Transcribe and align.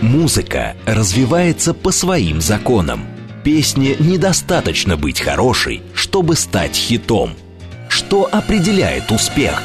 Музыка 0.00 0.76
развивается 0.86 1.74
по 1.74 1.92
своим 1.92 2.40
законам. 2.40 3.06
Песне 3.44 3.96
недостаточно 3.98 4.96
быть 4.96 5.20
хорошей, 5.20 5.82
чтобы 5.94 6.36
стать 6.36 6.74
хитом. 6.74 7.34
Что 7.88 8.26
определяет 8.30 9.10
успех? 9.10 9.62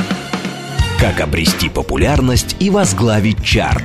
Как 1.00 1.22
обрести 1.22 1.70
популярность 1.70 2.58
и 2.60 2.70
возглавить 2.70 3.44
чарт? 3.44 3.84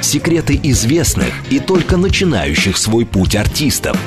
Секреты 0.00 0.58
известных 0.62 1.34
и 1.50 1.58
только 1.58 1.98
начинающих 1.98 2.78
свой 2.78 3.04
путь 3.04 3.36
артистов. 3.36 3.98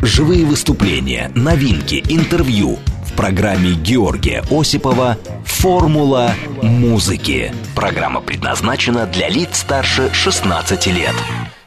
Живые 0.00 0.46
выступления, 0.46 1.30
новинки, 1.34 2.02
интервью– 2.08 2.78
программе 3.16 3.72
Георгия 3.72 4.42
Осипова 4.50 5.18
«Формула 5.44 6.32
музыки». 6.62 7.52
Программа 7.74 8.20
предназначена 8.20 9.06
для 9.06 9.28
лиц 9.28 9.58
старше 9.58 10.10
16 10.12 10.86
лет. 10.88 11.14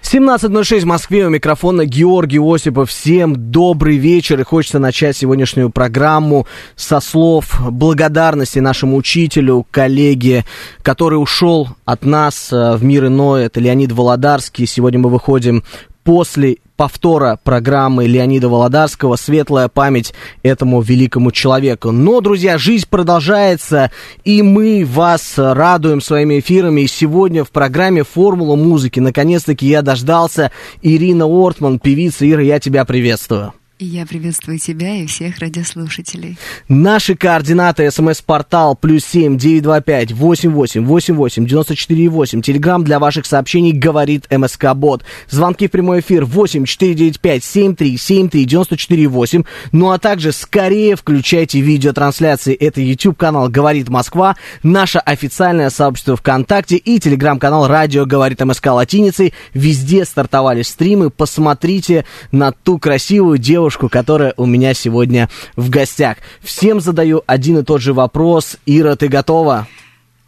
17.06 0.04 0.82
в 0.82 0.86
Москве, 0.86 1.26
у 1.26 1.30
микрофона 1.30 1.86
Георгий 1.86 2.40
Осипов. 2.40 2.92
Всем 2.92 3.52
добрый 3.52 3.98
вечер. 3.98 4.40
И 4.40 4.44
хочется 4.44 4.78
начать 4.78 5.18
сегодняшнюю 5.18 5.72
программу 5.72 6.46
со 6.76 7.00
слов 7.00 7.60
благодарности 7.72 8.60
нашему 8.60 8.98
учителю, 8.98 9.66
коллеге, 9.72 10.46
который 10.84 11.16
ушел 11.16 11.70
от 11.86 12.06
нас 12.06 12.54
э, 12.54 12.76
в 12.76 12.84
мир 12.84 13.08
иной. 13.08 13.46
Это 13.46 13.60
Леонид 13.60 13.92
Володарский. 13.92 14.68
Сегодня 14.68 15.00
мы 15.00 15.10
выходим 15.10 15.64
после 16.06 16.58
повтора 16.78 17.38
программы 17.44 18.06
Леонида 18.06 18.48
Володарского 18.48 19.16
«Светлая 19.16 19.68
память 19.68 20.14
этому 20.44 20.82
великому 20.82 21.32
человеку». 21.32 21.92
Но, 21.92 22.22
друзья, 22.22 22.58
жизнь 22.58 22.86
продолжается, 22.90 23.92
и 24.24 24.42
мы 24.42 24.86
вас 24.86 25.34
радуем 25.36 26.00
своими 26.00 26.40
эфирами. 26.40 26.82
И 26.82 26.88
сегодня 26.88 27.44
в 27.44 27.50
программе 27.50 28.04
«Формула 28.04 28.56
музыки» 28.56 29.00
наконец-таки 29.00 29.68
я 29.68 29.82
дождался. 29.82 30.52
Ирина 30.82 31.26
Ортман, 31.26 31.80
певица. 31.80 32.30
Ира, 32.30 32.44
я 32.44 32.60
тебя 32.60 32.86
приветствую. 32.86 33.54
Я 33.78 34.06
приветствую 34.06 34.58
тебя 34.58 34.96
и 34.96 35.06
всех 35.06 35.40
радиослушателей. 35.40 36.38
Наши 36.70 37.14
координаты. 37.14 37.92
СМС-портал 37.92 38.78
плюс 38.78 39.04
семь 39.04 39.38
девять 39.38 39.64
два 39.64 39.82
пять 39.82 40.14
восемь 40.14 40.52
восемь 40.52 40.86
восемь 40.86 41.16
восемь 41.16 41.46
девяносто 41.46 41.76
четыре 41.76 42.08
восемь. 42.08 42.42
Телеграмм 42.42 42.86
для 42.86 43.00
ваших 43.00 43.26
сообщений 43.26 43.74
говорит 43.74 44.28
МСК 44.32 44.74
Бот. 44.74 45.04
Звонки 45.30 45.68
в 45.68 45.72
прямой 45.72 46.00
эфир 46.00 46.24
восемь 46.24 46.64
четыре 46.64 46.94
девять 46.94 47.20
пять 47.20 47.44
семь 47.44 47.76
три 47.76 47.98
семь 47.98 48.30
три 48.30 48.46
девяносто 48.46 48.78
четыре 48.78 49.08
восемь. 49.08 49.44
Ну 49.74 49.92
а 49.92 50.00
также 50.00 50.32
скорее 50.32 50.96
включайте 50.96 51.60
видеотрансляции. 51.60 52.54
Это 52.54 52.80
YouTube 52.80 53.18
канал 53.18 53.50
Говорит 53.50 53.90
Москва, 53.90 54.38
наше 54.64 55.00
официальное 55.00 55.70
сообщество 55.70 56.16
ВКонтакте 56.16 56.78
и 56.78 56.98
телеграм-канал 56.98 57.68
Радио 57.68 58.06
Говорит 58.06 58.40
МСК 58.40 58.68
латиницей. 58.68 59.34
Везде 59.54 60.06
стартовали 60.06 60.62
стримы. 60.62 61.10
Посмотрите 61.10 62.06
на 62.32 62.54
ту 62.54 62.80
красивую 62.80 63.38
девушку 63.38 63.65
девушку, 63.66 63.90
которая 63.90 64.36
у 64.38 64.46
меня 64.46 64.76
сегодня 64.76 65.28
в 65.56 65.72
гостях. 65.72 66.18
Всем 66.42 66.80
задаю 66.80 67.24
один 67.26 67.58
и 67.58 67.64
тот 67.64 67.82
же 67.82 67.94
вопрос. 67.94 68.58
Ира, 68.68 68.96
ты 68.96 69.08
готова? 69.08 69.68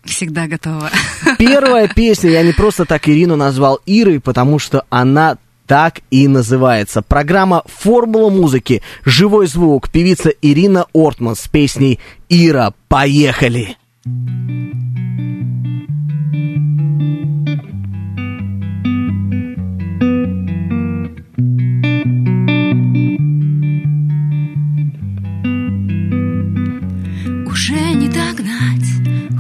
Всегда 0.04 0.48
готова. 0.48 0.90
Первая 1.38 1.88
песня, 1.96 2.32
я 2.32 2.42
не 2.42 2.52
просто 2.52 2.86
так 2.86 3.08
Ирину 3.08 3.36
назвал 3.36 3.80
Ирой, 3.86 4.20
потому 4.20 4.58
что 4.58 4.86
она 4.90 5.38
так 5.68 6.00
и 6.10 6.28
называется. 6.28 7.04
Программа 7.04 7.62
«Формула 7.68 8.32
музыки». 8.32 8.82
Живой 9.06 9.46
звук. 9.46 9.92
Певица 9.92 10.30
Ирина 10.42 10.86
Ортман 10.94 11.36
с 11.36 11.48
песней 11.48 12.00
«Ира, 12.30 12.74
поехали!» 12.88 13.78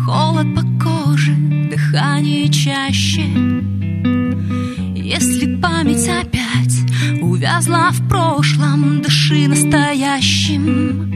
Холод 0.07 0.47
по 0.55 0.61
коже, 0.83 1.33
дыхание 1.69 2.49
чаще. 2.49 3.25
Если 4.95 5.55
память 5.57 6.07
опять 6.07 7.21
увязла 7.21 7.91
в 7.91 8.07
прошлом, 8.07 9.01
дыши 9.01 9.47
настоящим. 9.47 11.11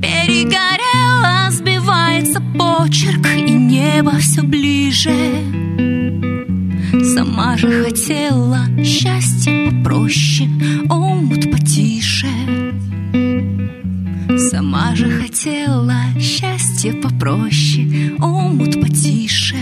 Перегорело, 0.00 1.50
сбивается 1.50 2.40
почерк, 2.56 3.26
и 3.36 3.52
небо 3.52 4.12
все 4.18 4.42
ближе. 4.42 5.10
Сама 7.14 7.56
же 7.56 7.84
хотела 7.84 8.60
счастье 8.82 9.70
попроще, 9.70 10.48
омут 10.88 11.50
потише. 11.50 12.28
Сама 14.38 14.94
же 14.94 15.10
хотела 15.10 15.96
счастье 16.20 16.94
попроще, 16.94 18.14
омут 18.20 18.80
потише. 18.80 19.56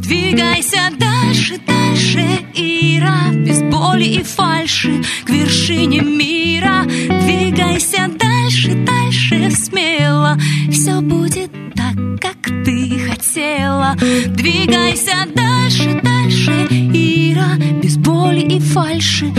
Двигайся 0.00 0.90
дальше, 0.96 1.58
дальше, 1.66 2.24
Ира, 2.54 3.32
без 3.32 3.60
боли 3.62 4.04
и 4.04 4.22
фальши, 4.22 5.02
к 5.24 5.30
вершине 5.30 6.00
мира. 6.02 6.84
Двигайся 6.84 8.08
дальше, 8.16 8.74
дальше, 8.86 9.50
смело, 9.50 10.38
все 10.70 11.00
будет 11.00 11.50
так, 11.74 11.94
как 12.20 12.36
ты 12.64 13.00
хотела. 13.08 13.96
Двигайся 14.28 15.26
дальше, 15.34 16.00
дальше, 16.00 16.52
Ира, 16.70 17.56
без 17.82 17.96
боли 17.96 18.40
и 18.40 18.60
фальши, 18.60 19.32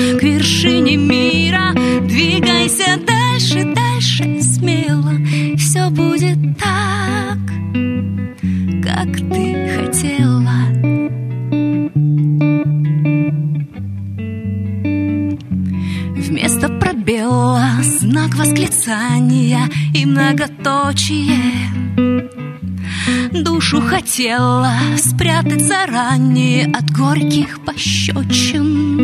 хотела 24.18 24.74
спрятать 24.98 25.62
заранее 25.62 26.66
от 26.74 26.90
горьких 26.90 27.64
пощечин. 27.64 28.98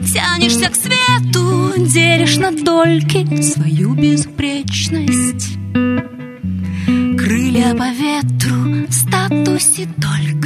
Тянешься 0.00 0.70
к 0.70 0.74
свету, 0.74 1.74
делишь 1.76 2.38
на 2.38 2.50
дольки 2.50 3.42
свою 3.42 3.92
безупречность. 3.92 5.58
Крылья 7.18 7.74
по 7.74 7.90
ветру, 7.90 8.86
статусе 8.90 9.86
только. 10.00 10.43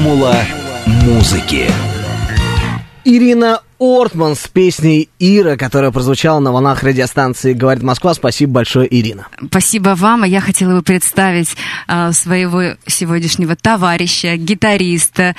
Формула 0.00 0.34
музыки. 0.86 1.70
Ирина 3.04 3.60
Ортман 3.78 4.34
с 4.34 4.48
песней 4.48 5.10
«Ира», 5.18 5.58
которая 5.58 5.90
прозвучала 5.90 6.40
на 6.40 6.52
волнах 6.52 6.82
радиостанции 6.82 7.52
«Говорит 7.52 7.82
Москва». 7.82 8.14
Спасибо 8.14 8.52
большое, 8.52 8.88
Ирина. 8.90 9.26
Спасибо 9.48 9.90
вам. 9.90 10.22
А 10.22 10.26
я 10.26 10.40
хотела 10.40 10.76
бы 10.76 10.82
представить 10.82 11.54
а, 11.86 12.12
своего 12.12 12.76
сегодняшнего 12.86 13.56
товарища, 13.56 14.36
гитариста 14.36 15.36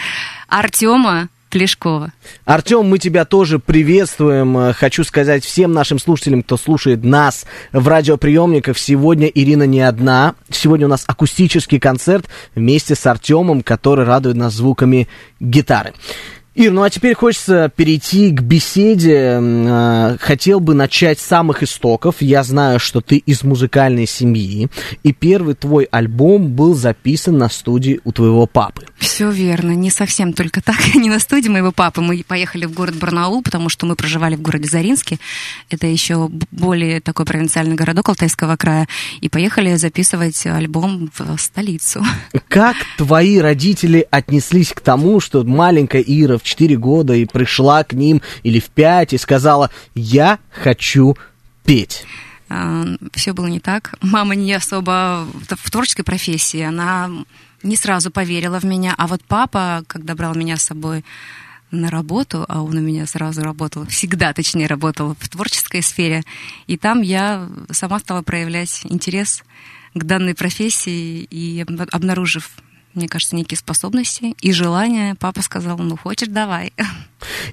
Артема 0.47 1.29
Плешкова. 1.51 2.13
Артем, 2.45 2.85
мы 2.85 2.97
тебя 2.97 3.25
тоже 3.25 3.59
приветствуем. 3.59 4.57
Э, 4.57 4.73
Хочу 4.73 5.03
сказать 5.03 5.43
всем 5.43 5.73
нашим 5.73 5.99
слушателям, 5.99 6.41
кто 6.41 6.57
слушает 6.57 7.03
нас 7.03 7.45
в 7.73 7.87
радиоприемниках, 7.87 8.77
сегодня 8.77 9.27
Ирина 9.27 9.63
не 9.63 9.81
одна. 9.81 10.35
Сегодня 10.49 10.87
у 10.87 10.89
нас 10.89 11.03
акустический 11.05 11.79
концерт 11.79 12.25
вместе 12.55 12.95
с 12.95 13.05
Артемом, 13.05 13.61
который 13.61 14.05
радует 14.05 14.37
нас 14.37 14.53
звуками 14.53 15.07
гитары. 15.39 15.93
Ир, 16.53 16.73
ну 16.73 16.83
а 16.83 16.89
теперь 16.89 17.13
хочется 17.13 17.71
перейти 17.73 18.29
к 18.31 18.41
беседе. 18.41 19.39
Э, 19.41 20.17
Хотел 20.19 20.59
бы 20.59 20.73
начать 20.73 21.17
с 21.19 21.25
самых 21.25 21.63
истоков. 21.63 22.17
Я 22.19 22.43
знаю, 22.43 22.77
что 22.77 22.99
ты 22.99 23.17
из 23.17 23.43
музыкальной 23.43 24.05
семьи, 24.05 24.67
и 25.01 25.13
первый 25.13 25.55
твой 25.55 25.85
альбом 25.85 26.49
был 26.49 26.75
записан 26.75 27.37
на 27.37 27.47
студии 27.47 28.01
у 28.03 28.11
твоего 28.11 28.47
папы. 28.47 28.85
Все 28.97 29.31
верно, 29.31 29.71
не 29.71 29.89
совсем 29.89 30.33
только 30.33 30.61
так, 30.61 30.75
не 30.95 31.09
на 31.09 31.19
студии 31.19 31.47
моего 31.47 31.71
папы. 31.71 32.01
Мы 32.01 32.21
поехали 32.27 32.65
в 32.65 32.73
город 32.73 32.95
Барнаул, 32.95 33.43
потому 33.43 33.69
что 33.69 33.85
мы 33.85 33.95
проживали 33.95 34.35
в 34.35 34.41
городе 34.41 34.67
Заринске. 34.67 35.19
Это 35.69 35.87
еще 35.87 36.29
более 36.51 36.99
такой 36.99 37.25
провинциальный 37.25 37.75
городок 37.75 38.09
Алтайского 38.09 38.57
края. 38.57 38.89
И 39.21 39.29
поехали 39.29 39.75
записывать 39.75 40.45
альбом 40.45 41.09
в 41.17 41.37
столицу. 41.37 42.03
Как 42.49 42.75
твои 42.97 43.39
родители 43.39 44.05
отнеслись 44.11 44.73
к 44.73 44.81
тому, 44.81 45.21
что 45.21 45.45
маленькая 45.45 46.01
Ира 46.01 46.40
в 46.41 46.43
4 46.43 46.77
года 46.77 47.13
и 47.13 47.25
пришла 47.25 47.83
к 47.83 47.93
ним 47.93 48.21
или 48.43 48.59
в 48.59 48.69
5 48.69 49.13
и 49.13 49.17
сказала 49.17 49.69
«Я 49.95 50.39
хочу 50.49 51.17
петь»? 51.63 52.05
Все 53.13 53.33
было 53.33 53.47
не 53.47 53.59
так. 53.59 53.95
Мама 54.01 54.35
не 54.35 54.53
особо 54.53 55.25
в 55.33 55.71
творческой 55.71 56.03
профессии. 56.03 56.61
Она 56.61 57.09
не 57.63 57.75
сразу 57.75 58.11
поверила 58.11 58.59
в 58.59 58.65
меня. 58.65 58.93
А 58.97 59.07
вот 59.07 59.21
папа, 59.25 59.83
когда 59.87 60.15
брал 60.15 60.35
меня 60.35 60.57
с 60.57 60.63
собой 60.63 61.05
на 61.71 61.89
работу, 61.89 62.45
а 62.49 62.61
он 62.61 62.77
у 62.77 62.81
меня 62.81 63.05
сразу 63.05 63.41
работал, 63.41 63.85
всегда, 63.85 64.33
точнее, 64.33 64.67
работал 64.67 65.15
в 65.17 65.29
творческой 65.29 65.81
сфере, 65.81 66.23
и 66.67 66.77
там 66.77 67.01
я 67.01 67.47
сама 67.69 67.99
стала 67.99 68.21
проявлять 68.21 68.81
интерес 68.83 69.43
к 69.93 70.03
данной 70.03 70.35
профессии 70.35 71.23
и 71.23 71.65
обнаружив 71.91 72.49
мне 72.93 73.07
кажется, 73.07 73.35
некие 73.35 73.57
способности 73.57 74.35
и 74.41 74.51
желания. 74.51 75.15
Папа 75.19 75.41
сказал, 75.41 75.77
ну, 75.77 75.97
хочешь, 75.97 76.27
давай. 76.27 76.73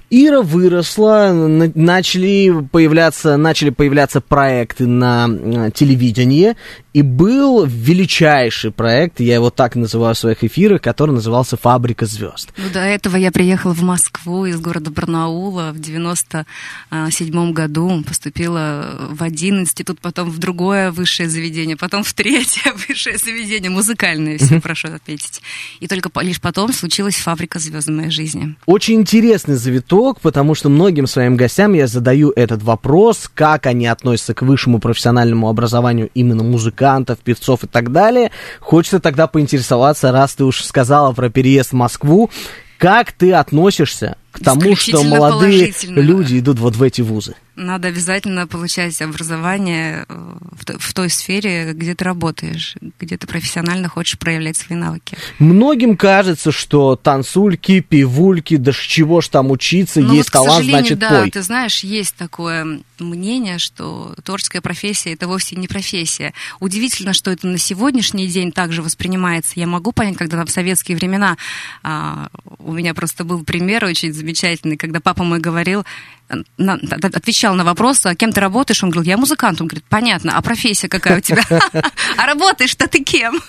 Ира 0.09 0.41
выросла, 0.41 1.31
начали 1.31 2.65
появляться, 2.71 3.37
начали 3.37 3.69
появляться 3.69 4.19
проекты 4.21 4.87
на 4.87 5.69
телевидении, 5.71 6.55
и 6.93 7.01
был 7.01 7.65
величайший 7.65 8.71
проект, 8.71 9.19
я 9.19 9.35
его 9.35 9.49
так 9.49 9.75
называю 9.75 10.15
в 10.15 10.17
своих 10.17 10.43
эфирах, 10.43 10.81
который 10.81 11.11
назывался 11.11 11.55
«Фабрика 11.57 12.05
звезд». 12.05 12.51
Ну, 12.57 12.63
до 12.73 12.79
этого 12.79 13.15
я 13.15 13.31
приехала 13.31 13.73
в 13.73 13.83
Москву 13.83 14.45
из 14.45 14.59
города 14.59 14.89
Барнаула 14.89 15.71
в 15.71 15.79
97 15.79 17.53
году, 17.53 18.03
поступила 18.07 19.09
в 19.11 19.21
один 19.21 19.61
институт, 19.61 19.99
потом 20.01 20.29
в 20.29 20.39
другое 20.39 20.91
высшее 20.91 21.29
заведение, 21.29 21.77
потом 21.77 22.03
в 22.03 22.13
третье 22.13 22.73
высшее 22.87 23.17
заведение, 23.17 23.69
музыкальное, 23.69 24.37
все 24.37 24.59
прошу 24.59 24.87
отметить. 24.87 25.41
И 25.79 25.87
только 25.87 26.09
лишь 26.21 26.41
потом 26.41 26.73
случилась 26.73 27.15
«Фабрика 27.15 27.59
звезд» 27.59 27.87
в 27.87 27.91
моей 27.91 28.09
жизни. 28.09 28.55
Очень 28.65 28.95
интересный 28.95 29.55
завиток, 29.55 30.19
потому 30.21 30.55
что 30.55 30.69
многим 30.69 31.05
своим 31.05 31.37
гостям 31.37 31.73
я 31.73 31.85
задаю 31.87 32.31
этот 32.31 32.63
вопрос, 32.63 33.29
как 33.33 33.67
они 33.67 33.85
относятся 33.85 34.33
к 34.33 34.41
высшему 34.41 34.79
профессиональному 34.79 35.49
образованию 35.49 36.09
именно 36.13 36.43
музыкантов, 36.79 37.19
певцов 37.19 37.63
и 37.63 37.67
так 37.67 37.91
далее. 37.91 38.31
Хочется 38.59 38.99
тогда 38.99 39.27
поинтересоваться, 39.27 40.11
раз 40.11 40.35
ты 40.35 40.43
уж 40.43 40.63
сказала 40.63 41.13
про 41.13 41.29
переезд 41.29 41.71
в 41.71 41.75
Москву, 41.75 42.29
как 42.77 43.11
ты 43.11 43.33
относишься 43.33 44.17
к 44.39 44.43
тому, 44.43 44.75
что 44.75 45.03
молодые 45.03 45.73
люди 45.83 46.39
идут 46.39 46.59
вот 46.59 46.75
в 46.75 46.83
эти 46.83 47.01
вузы? 47.01 47.35
Надо 47.55 47.89
обязательно 47.89 48.47
получать 48.47 49.01
образование 49.01 50.05
э, 50.07 50.37
в 50.77 50.93
той 50.93 51.09
сфере, 51.09 51.73
где 51.73 51.93
ты 51.93 52.05
работаешь, 52.05 52.75
где 52.99 53.17
ты 53.17 53.27
профессионально 53.27 53.89
хочешь 53.89 54.17
проявлять 54.17 54.55
свои 54.55 54.77
навыки. 54.77 55.17
Многим 55.39 55.97
кажется, 55.97 56.51
что 56.51 56.95
танцульки, 56.95 57.81
пивульки, 57.81 58.55
да 58.55 58.71
чего 58.71 59.21
ж 59.21 59.27
там 59.27 59.51
учиться, 59.51 59.99
ну, 59.99 60.13
есть 60.13 60.33
вот, 60.33 60.45
талант, 60.45 60.65
значит 60.65 60.99
да, 60.99 61.09
пой. 61.21 61.31
ты 61.31 61.41
знаешь, 61.41 61.83
есть 61.83 62.15
такое 62.15 62.79
мнение, 62.99 63.59
что 63.59 64.15
творческая 64.23 64.61
профессия 64.61 65.13
это 65.13 65.27
вовсе 65.27 65.55
не 65.55 65.67
профессия. 65.67 66.33
Удивительно, 66.59 67.13
что 67.13 67.31
это 67.31 67.47
на 67.47 67.57
сегодняшний 67.57 68.27
день 68.27 68.51
также 68.51 68.81
воспринимается. 68.81 69.53
Я 69.55 69.67
могу 69.67 69.91
понять, 69.91 70.17
когда 70.17 70.45
в 70.45 70.49
советские 70.49 70.97
времена 70.97 71.37
а, 71.83 72.29
у 72.59 72.73
меня 72.73 72.93
просто 72.93 73.23
был 73.23 73.43
пример 73.43 73.85
очень 73.85 74.13
замечательный, 74.13 74.28
когда 74.75 74.99
папа 74.99 75.23
мой 75.23 75.39
говорил, 75.39 75.83
на, 76.57 76.73
отвечал 76.73 77.55
на 77.55 77.63
вопрос, 77.63 78.05
а 78.05 78.15
кем 78.15 78.31
ты 78.31 78.39
работаешь, 78.39 78.83
он 78.83 78.89
говорил, 78.89 79.09
я 79.09 79.17
музыкант. 79.17 79.61
Он 79.61 79.67
говорит, 79.67 79.85
понятно, 79.89 80.37
а 80.37 80.41
профессия 80.41 80.87
какая 80.87 81.17
у 81.17 81.21
тебя? 81.21 81.41
А 82.17 82.25
работаешь-то 82.25 82.87
ты 82.87 83.03
кем? 83.03 83.39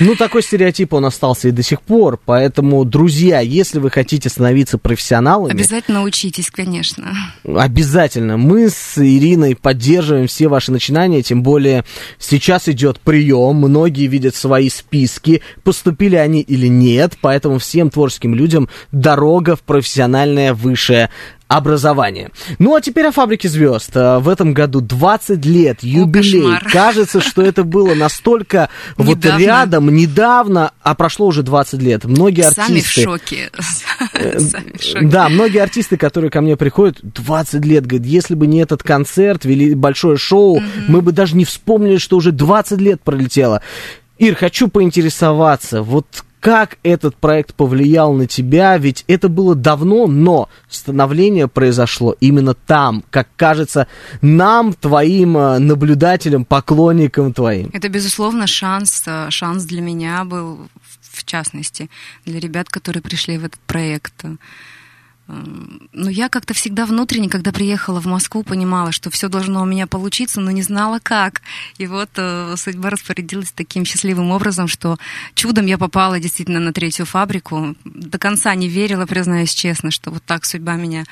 Ну, 0.00 0.14
такой 0.14 0.42
стереотип 0.42 0.92
он 0.94 1.04
остался 1.04 1.48
и 1.48 1.50
до 1.50 1.62
сих 1.62 1.82
пор. 1.82 2.18
Поэтому, 2.24 2.84
друзья, 2.84 3.40
если 3.40 3.78
вы 3.78 3.90
хотите 3.90 4.28
становиться 4.28 4.78
профессионалами... 4.78 5.52
Обязательно 5.52 6.02
учитесь, 6.02 6.50
конечно. 6.50 7.14
Обязательно. 7.44 8.36
Мы 8.36 8.70
с 8.70 8.96
Ириной 8.98 9.54
поддерживаем 9.54 10.28
все 10.28 10.48
ваши 10.48 10.72
начинания, 10.72 11.22
тем 11.22 11.42
более 11.42 11.84
сейчас 12.18 12.68
идет 12.68 13.00
прием, 13.00 13.56
многие 13.56 14.06
видят 14.06 14.34
свои 14.34 14.70
списки, 14.70 15.42
поступили 15.62 16.16
они 16.16 16.40
или 16.40 16.66
нет, 16.66 17.14
поэтому 17.20 17.58
всем 17.58 17.90
творческим 17.90 18.34
людям 18.34 18.68
дорога 18.92 19.56
в 19.56 19.62
профессиональное 19.62 20.54
высшее 20.54 21.10
образование. 21.48 22.30
Ну 22.58 22.74
а 22.74 22.80
теперь 22.80 23.06
о 23.06 23.12
фабрике 23.12 23.48
звезд. 23.48 23.90
Э, 23.94 24.18
в 24.18 24.28
этом 24.28 24.52
году 24.52 24.80
20 24.80 25.44
лет, 25.46 25.82
юбилей. 25.82 26.56
О, 26.56 26.60
Кажется, 26.72 27.20
что 27.20 27.42
это 27.42 27.62
было 27.62 27.94
настолько 27.94 28.68
вот 28.96 29.18
Недавно. 29.18 29.42
рядом, 29.42 29.94
недавно, 29.94 30.72
а 30.82 30.94
прошло 30.94 31.26
уже 31.26 31.42
20 31.42 31.80
лет. 31.80 32.04
Многие 32.04 32.50
Сами 32.50 32.66
в 32.66 32.70
артисты... 32.70 33.02
шоке. 33.02 33.50
Э, 34.12 34.38
Сами 34.40 34.76
в 34.76 34.82
шоке. 34.82 35.06
Да, 35.06 35.28
многие 35.28 35.58
артисты, 35.58 35.96
которые 35.96 36.30
ко 36.30 36.40
мне 36.40 36.56
приходят, 36.56 36.98
20 37.02 37.64
лет, 37.64 37.86
говорят, 37.86 38.06
если 38.06 38.34
бы 38.34 38.46
не 38.46 38.58
этот 38.60 38.82
концерт, 38.82 39.44
вели 39.44 39.74
большое 39.74 40.16
шоу, 40.16 40.60
мы 40.88 41.00
бы 41.00 41.12
даже 41.12 41.36
не 41.36 41.44
вспомнили, 41.44 41.98
что 41.98 42.16
уже 42.16 42.32
20 42.32 42.80
лет 42.80 43.00
пролетело. 43.02 43.62
Ир, 44.18 44.34
хочу 44.34 44.68
поинтересоваться, 44.68 45.82
вот 45.82 46.06
как 46.46 46.78
этот 46.84 47.16
проект 47.16 47.56
повлиял 47.56 48.12
на 48.12 48.28
тебя, 48.28 48.78
ведь 48.78 49.02
это 49.08 49.28
было 49.28 49.56
давно, 49.56 50.06
но 50.06 50.48
становление 50.68 51.48
произошло 51.48 52.14
именно 52.20 52.54
там, 52.54 53.02
как 53.10 53.26
кажется, 53.34 53.88
нам, 54.22 54.72
твоим 54.72 55.36
э, 55.36 55.58
наблюдателям, 55.58 56.44
поклонникам 56.44 57.32
твоим. 57.32 57.70
Это, 57.72 57.88
безусловно, 57.88 58.46
шанс, 58.46 59.02
э, 59.06 59.28
шанс 59.30 59.64
для 59.64 59.80
меня 59.80 60.24
был, 60.24 60.68
в 61.00 61.24
частности, 61.24 61.90
для 62.24 62.38
ребят, 62.38 62.68
которые 62.68 63.02
пришли 63.02 63.38
в 63.38 63.44
этот 63.44 63.58
проект. 63.62 64.24
Но 65.28 66.08
я 66.08 66.28
как-то 66.28 66.54
всегда 66.54 66.86
внутренне, 66.86 67.28
когда 67.28 67.50
приехала 67.50 68.00
в 68.00 68.06
Москву, 68.06 68.44
понимала, 68.44 68.92
что 68.92 69.10
все 69.10 69.28
должно 69.28 69.62
у 69.62 69.64
меня 69.64 69.88
получиться, 69.88 70.40
но 70.40 70.52
не 70.52 70.62
знала 70.62 71.00
как. 71.02 71.42
И 71.78 71.86
вот 71.88 72.10
э, 72.16 72.54
судьба 72.56 72.90
распорядилась 72.90 73.50
таким 73.50 73.84
счастливым 73.84 74.30
образом, 74.30 74.68
что 74.68 74.98
чудом 75.34 75.66
я 75.66 75.78
попала 75.78 76.20
действительно 76.20 76.60
на 76.60 76.72
третью 76.72 77.06
фабрику. 77.06 77.74
До 77.84 78.18
конца 78.18 78.54
не 78.54 78.68
верила, 78.68 79.04
признаюсь 79.06 79.52
честно, 79.52 79.90
что 79.90 80.12
вот 80.12 80.22
так 80.24 80.44
судьба 80.44 80.76
меня 80.76 81.04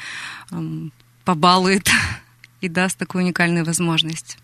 эм, 0.53 0.93
побалует 1.25 1.91
и 2.65 2.69
даст 2.69 2.97
такую 2.99 3.25
уникальную 3.25 3.65
возможность. 3.65 4.39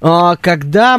А, 0.00 0.36
Когда 0.36 0.98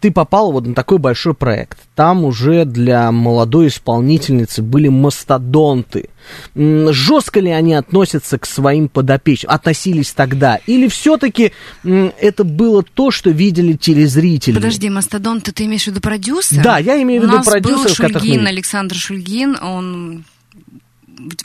ты 0.00 0.10
попал 0.12 0.52
вот 0.52 0.66
на 0.66 0.74
такой 0.74 0.98
большой 0.98 1.34
проект, 1.34 1.78
там 1.94 2.24
уже 2.24 2.64
для 2.64 3.10
молодой 3.10 3.68
исполнительницы 3.68 4.62
были 4.62 4.88
мастодонты. 4.88 6.10
Жестко 6.54 7.40
ли 7.40 7.50
они 7.50 7.74
относятся 7.74 8.38
к 8.38 8.44
своим 8.44 8.88
подопечным? 8.88 9.52
Относились 9.52 10.12
тогда? 10.12 10.56
Или 10.66 10.88
все-таки 10.88 11.52
это 11.84 12.44
было 12.44 12.82
то, 12.82 13.10
что 13.10 13.30
видели 13.30 13.72
телезрители? 13.72 14.56
Подожди, 14.56 14.90
Мастодон, 14.90 15.40
ты, 15.40 15.64
имеешь 15.64 15.84
в 15.84 15.86
виду 15.88 16.00
продюсер? 16.00 16.62
Да, 16.62 16.78
я 16.78 17.00
имею 17.02 17.22
в 17.22 17.24
У 17.24 17.26
виду 17.28 17.36
нас 17.38 17.46
был 17.46 17.52
продюсеров, 17.52 17.96
которых 17.96 18.14
мы 18.14 18.18
Шульгин, 18.20 18.32
видим. 18.32 18.46
Александр 18.46 18.94
Шульгин, 18.96 19.56
он 19.62 20.24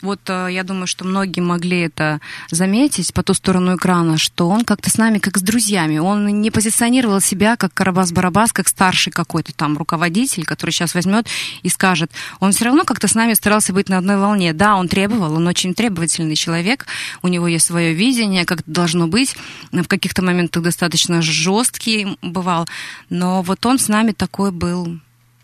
вот 0.02 0.20
э, 0.28 0.48
я 0.50 0.62
думаю, 0.62 0.86
что 0.86 1.04
многие 1.04 1.40
могли 1.40 1.80
это 1.80 2.20
заметить 2.50 3.12
по 3.12 3.22
ту 3.22 3.34
сторону 3.34 3.76
экрана, 3.76 4.18
что 4.18 4.48
он 4.48 4.64
как-то 4.64 4.90
с 4.90 4.98
нами 4.98 5.18
как 5.18 5.38
с 5.38 5.42
друзьями. 5.42 5.98
Он 5.98 6.26
не 6.40 6.50
позиционировал 6.50 7.20
себя 7.20 7.56
как 7.56 7.72
Карабас-Барабас, 7.74 8.52
как 8.52 8.68
старший 8.68 9.12
какой-то 9.12 9.52
там 9.52 9.76
руководитель, 9.76 10.44
который 10.44 10.70
сейчас 10.70 10.94
возьмет 10.94 11.26
и 11.62 11.68
скажет. 11.68 12.10
Он 12.40 12.52
все 12.52 12.66
равно 12.66 12.84
как-то 12.84 13.08
с 13.08 13.14
нами 13.14 13.34
старался 13.34 13.72
быть 13.72 13.88
на 13.88 13.98
одной 13.98 14.16
волне. 14.16 14.52
Да, 14.52 14.76
он 14.76 14.88
требовал, 14.88 15.34
он 15.34 15.46
очень 15.46 15.74
требовательный 15.74 16.36
человек, 16.36 16.86
у 17.22 17.28
него 17.28 17.48
есть 17.48 17.66
свое 17.66 17.94
видение, 17.94 18.44
как 18.44 18.62
должно 18.66 19.06
быть. 19.06 19.36
В 19.72 19.86
каких-то 19.86 20.22
моментах 20.22 20.62
достаточно 20.62 21.22
жесткий 21.22 22.16
бывал, 22.22 22.66
но 23.10 23.42
вот 23.42 23.64
он 23.66 23.78
с 23.78 23.88
нами 23.88 24.12
такой 24.12 24.52
был 24.52 24.98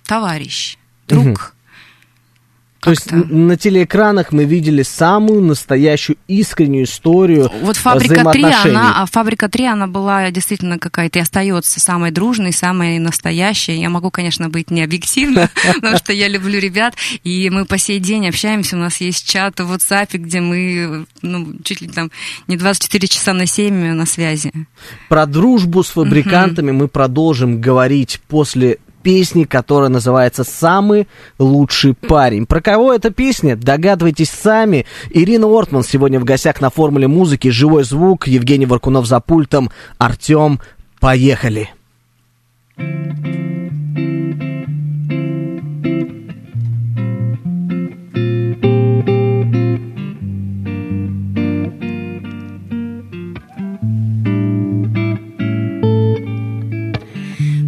товарищ, 0.05 0.77
друг. 1.07 1.27
Угу 1.27 1.60
то 2.81 2.91
есть 2.91 3.13
на 3.13 3.57
телеэкранах 3.57 4.33
мы 4.33 4.45
видели 4.45 4.83
самую 4.83 5.43
настоящую 5.43 6.17
искреннюю 6.29 6.85
историю 6.85 7.51
Вот 7.63 7.77
«Фабрика 7.77 8.23
3», 8.23 8.69
она, 8.71 9.03
а 9.03 9.07
«Фабрика 9.07 9.47
3», 9.47 9.67
она 9.67 9.87
была 9.87 10.31
действительно 10.31 10.79
какая-то 10.79 11.19
и 11.19 11.23
остается 11.23 11.79
самой 11.79 12.11
дружной, 12.11 12.53
самой 12.53 12.99
настоящей. 12.99 13.79
Я 13.79 13.91
могу, 13.91 14.11
конечно, 14.11 14.49
быть 14.49 14.71
не 14.71 14.83
объективна, 14.83 15.51
потому 15.75 15.99
что 15.99 16.13
я 16.13 16.29
люблю 16.29 16.59
ребят, 16.59 16.95
и 17.23 17.51
мы 17.51 17.67
по 17.67 17.77
сей 17.77 17.99
день 17.99 18.29
общаемся, 18.29 18.77
у 18.77 18.81
нас 18.81 18.97
есть 19.01 19.29
чат 19.29 19.61
в 19.61 19.73
WhatsApp, 19.73 20.17
где 20.17 20.41
мы 20.41 21.05
ну, 21.21 21.55
чуть 21.63 21.83
ли 21.83 21.89
там 21.89 22.11
не 22.47 22.57
24 22.57 23.09
часа 23.09 23.35
на 23.35 23.47
7 23.47 23.93
на 23.93 24.07
связи. 24.07 24.53
Про 25.09 25.27
дружбу 25.27 25.83
с 25.83 25.91
фабрикантами 25.91 26.71
мы 26.71 26.89
продолжим 26.89 27.61
говорить 27.61 28.21
после 28.27 28.79
песни, 29.03 29.45
которая 29.45 29.89
называется 29.89 30.45
«Самый 30.45 31.09
лучший 31.39 31.95
парень». 31.95 32.47
Про 32.47 32.61
кого 32.61 32.93
эта 32.93 33.11
песня? 33.11 33.57
Догадывайтесь 33.57 34.31
сами. 34.31 34.87
Ирина 35.11 35.47
Ортман 35.47 35.83
сегодня 35.83 36.21
в 36.21 36.25
гостях 36.25 36.61
на 36.61 36.71
формуле 36.71 37.09
музыки 37.09 37.49
«Живой 37.49 37.85
звук», 37.85 38.27
Евгений 38.27 38.67
Варкунов 38.67 39.07
за 39.07 39.21
пультом, 39.21 39.71
Артем. 39.99 40.61
Поехали! 41.01 41.71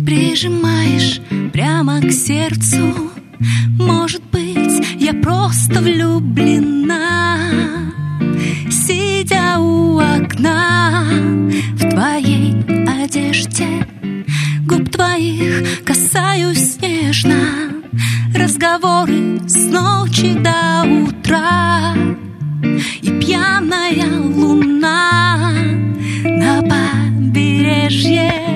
Прижимаешь 0.04 0.81
прямо 1.52 2.00
к 2.00 2.10
сердцу. 2.10 3.10
Может 3.78 4.22
быть, 4.32 4.86
я 4.98 5.12
просто 5.14 5.80
влюблена 5.80 7.36
Сидя 8.70 9.58
у 9.58 9.98
окна 9.98 11.04
В 11.74 11.90
твоей 11.90 12.54
одежде. 12.86 13.86
Губ 14.66 14.88
твоих 14.90 15.84
касаюсь 15.84 16.78
нежно 16.80 17.72
Разговоры 18.34 19.40
с 19.46 19.56
ночи 19.56 20.34
до 20.34 20.84
утра. 20.84 21.94
И 23.02 23.10
пьяная 23.20 24.08
луна 24.20 25.52
На 26.24 26.62
побережье 26.62 28.51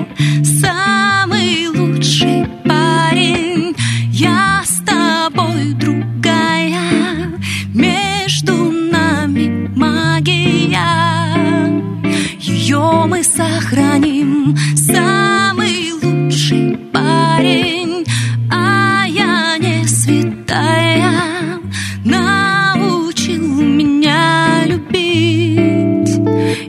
Ее 12.77 13.05
мы 13.07 13.23
сохраним. 13.23 14.55
Самый 14.75 15.93
лучший 15.93 16.77
парень 16.93 18.05
А 18.51 19.05
я 19.07 19.57
не 19.57 19.83
святая. 19.87 21.59
Научил 22.05 23.47
меня 23.61 24.63
любить 24.65 26.19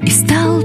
И 0.03 0.11
стал 0.11 0.63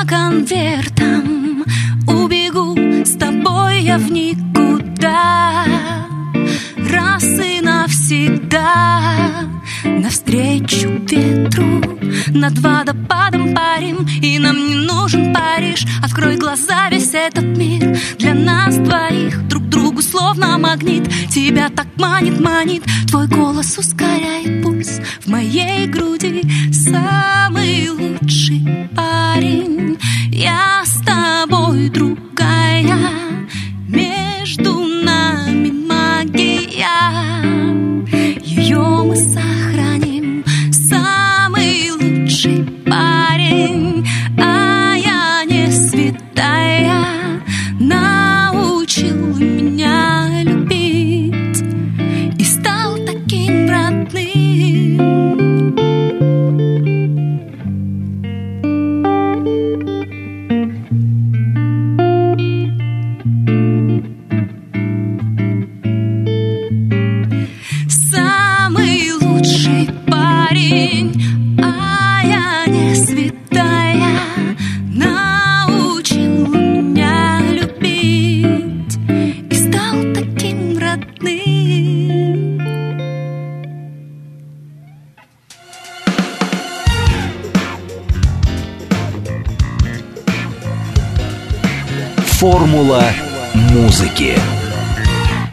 все 0.00 0.06
по 0.06 0.06
конвертам 0.06 1.64
Убегу 2.06 2.76
с 3.04 3.16
тобой 3.16 3.82
я 3.82 3.98
в 3.98 4.10
никуда. 4.10 5.64
Раз 6.76 7.24
и 7.24 7.60
навсегда. 7.60 9.48
Навстречу 9.84 10.88
ветру. 11.08 11.82
Над 12.28 12.58
водопадом 12.58 13.54
парим 13.54 14.06
И 14.22 14.38
нам 14.38 14.56
не 14.56 14.74
нужен 14.74 15.32
Париж. 15.32 15.86
Открой 16.02 16.36
глаза, 16.36 16.88
весь 16.90 17.14
этот 17.14 17.44
мир. 17.56 17.96
Для 18.18 18.34
нас 18.34 18.76
двоих 18.76 19.46
Друг 19.48 19.64
другу 19.68 20.02
словно 20.02 20.58
магнит. 20.58 21.08
Тебя 21.30 21.68
так 21.68 21.86
манит, 21.96 22.40
манит. 22.40 22.82
Твой 23.08 23.28
голос 23.28 23.78
ускоряет 23.78 24.62
пульс. 24.62 25.00
В 25.20 25.28
моей 25.28 25.86
груди 25.86 26.42
Самый 26.72 27.88
лучший 27.90 28.88
парень 28.96 29.89
Я 30.40 30.84
с 30.86 31.02
тобой 31.02 31.90
другая 31.90 33.19
Формула 92.70 93.02
музыки. 93.72 94.38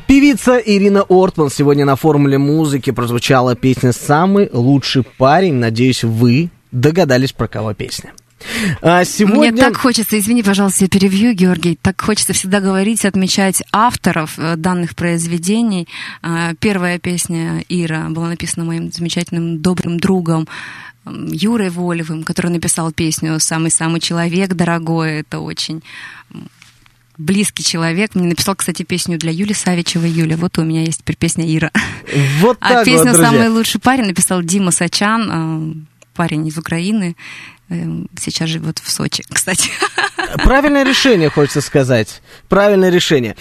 Певица 0.06 0.58
Ирина 0.58 1.02
Ортман 1.02 1.50
сегодня 1.50 1.84
на 1.84 1.96
формуле 1.96 2.38
музыки 2.38 2.92
прозвучала 2.92 3.56
песня 3.56 3.92
«Самый 3.92 4.52
лучший 4.54 5.02
парень». 5.02 5.56
Надеюсь, 5.56 6.04
вы 6.04 6.52
догадались, 6.72 7.32
про 7.32 7.48
кого 7.48 7.74
песня. 7.74 8.14
А 8.84 9.04
сегодня... 9.04 9.52
Мне 9.52 9.62
так 9.64 9.78
хочется, 9.78 10.20
извини, 10.20 10.44
пожалуйста, 10.44 10.84
я 10.84 10.90
перевью, 10.90 11.34
Георгий, 11.34 11.76
так 11.82 12.00
хочется 12.00 12.34
всегда 12.34 12.60
говорить, 12.60 13.04
отмечать 13.04 13.64
авторов 13.72 14.38
э, 14.38 14.56
данных 14.56 14.96
произведений. 14.96 15.88
А, 16.22 16.54
Первая 16.60 17.00
песня 17.00 17.66
Ира 17.68 18.10
была 18.10 18.28
написана 18.28 18.64
моим 18.64 18.92
замечательным 18.92 19.60
добрым 19.60 20.00
другом 20.00 20.48
Юрой 21.04 21.72
Волевым, 21.72 22.24
который 22.24 22.52
написал 22.52 22.92
песню 22.92 23.40
«Самый-самый 23.40 24.02
человек 24.02 24.54
дорогой». 24.54 25.22
Это 25.22 25.40
очень 25.40 25.82
близкий 27.18 27.64
человек. 27.64 28.16
Мне 28.16 28.28
написал, 28.28 28.56
кстати, 28.56 28.84
песню 28.84 29.18
для 29.18 29.32
Юли 29.32 29.54
Савичевой. 29.54 30.10
Юля, 30.10 30.38
вот 30.38 30.58
у 30.58 30.64
меня 30.64 30.82
есть 30.82 31.00
теперь 31.00 31.18
песня 31.18 31.46
Ира. 31.46 31.72
Вот 32.40 32.58
А 32.62 32.70
так 32.70 32.86
песню 32.86 33.12
вот. 33.12 33.22
«Самый 33.22 33.50
лучший 33.50 33.80
парень» 33.82 34.06
написал 34.06 34.42
Дима 34.42 34.72
Сачан, 34.72 35.30
э, 35.32 35.74
парень 36.16 36.48
из 36.48 36.58
Украины. 36.58 37.16
Э, 37.70 37.76
Сейчас 38.20 38.50
живет 38.50 38.80
в 38.80 38.90
Сочи, 38.90 39.24
кстати. 39.32 39.70
Правильное 40.44 40.84
решение, 40.84 41.30
хочется 41.30 41.62
сказать. 41.62 42.22
Правильное 42.50 42.90
решение. 42.90 43.36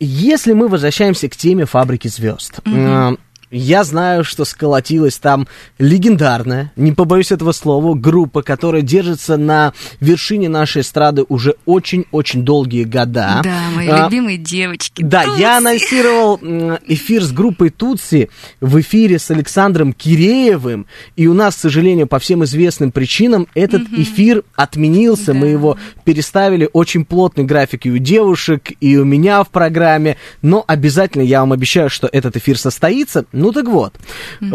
Если 0.00 0.52
мы 0.52 0.68
возвращаемся 0.68 1.28
к 1.28 1.36
теме 1.36 1.64
фабрики 1.66 2.08
звезд. 2.08 2.58
ам, 2.66 3.18
я 3.54 3.84
знаю, 3.84 4.24
что 4.24 4.44
сколотилась 4.44 5.18
там 5.18 5.46
легендарная, 5.78 6.72
не 6.76 6.92
побоюсь 6.92 7.30
этого 7.32 7.52
слова, 7.52 7.94
группа, 7.94 8.42
которая 8.42 8.82
держится 8.82 9.36
на 9.36 9.72
вершине 10.00 10.48
нашей 10.48 10.82
эстрады 10.82 11.24
уже 11.28 11.54
очень-очень 11.64 12.44
долгие 12.44 12.84
года. 12.84 13.40
Да, 13.44 13.60
мои 13.74 13.88
А, 13.88 14.04
любимые 14.04 14.38
девочки. 14.38 15.02
Да, 15.02 15.22
Тутси. 15.24 15.40
я 15.40 15.58
анонсировал 15.58 16.38
эфир 16.86 17.22
с 17.22 17.32
группой 17.32 17.70
Тутси 17.70 18.28
в 18.60 18.80
эфире 18.80 19.18
с 19.18 19.30
Александром 19.30 19.92
Киреевым, 19.92 20.86
и 21.16 21.26
у 21.26 21.34
нас, 21.34 21.54
к 21.54 21.58
сожалению, 21.60 22.06
по 22.06 22.18
всем 22.18 22.42
известным 22.44 22.90
причинам 22.90 23.46
этот 23.54 23.82
эфир 23.92 24.42
отменился, 24.56 25.32
мы 25.32 25.42
Да. 25.46 25.52
его 25.52 25.78
переставили, 26.04 26.68
очень 26.72 27.04
плотный 27.04 27.44
график 27.44 27.86
и 27.86 27.90
у 27.90 27.98
девушек, 27.98 28.72
и 28.80 28.96
у 28.96 29.04
меня 29.04 29.42
в 29.44 29.50
программе, 29.50 30.16
но 30.42 30.64
обязательно 30.66 31.22
я 31.22 31.40
вам 31.40 31.52
обещаю, 31.52 31.88
что 31.88 32.08
этот 32.10 32.36
эфир 32.36 32.58
состоится. 32.58 33.24
Ну 33.44 33.52
так 33.52 33.66
вот, 33.66 33.94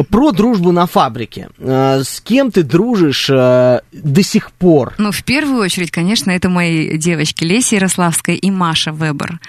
про 0.09 0.31
дружбу 0.31 0.71
на 0.71 0.87
фабрике. 0.87 1.49
Э, 1.59 2.01
С 2.03 2.21
кем 2.21 2.49
ты 2.51 2.63
дружишь 2.63 3.29
э, 3.29 3.81
до 3.91 4.23
сих 4.23 4.51
пор? 4.51 4.95
Ну, 4.97 5.11
в 5.11 5.23
первую 5.23 5.61
очередь, 5.61 5.91
конечно, 5.91 6.31
это 6.31 6.49
мои 6.49 6.97
девочки 6.97 7.43
Леся 7.43 7.75
Ярославская 7.75 8.35
и 8.35 8.49
Маша 8.49 8.91
Вебер. 8.91 9.39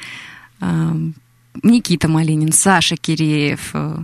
Эм, 0.61 1.15
Никита 1.63 2.07
Малинин, 2.09 2.53
Саша 2.53 2.97
Киреев. 2.97 3.71
э, 3.73 3.99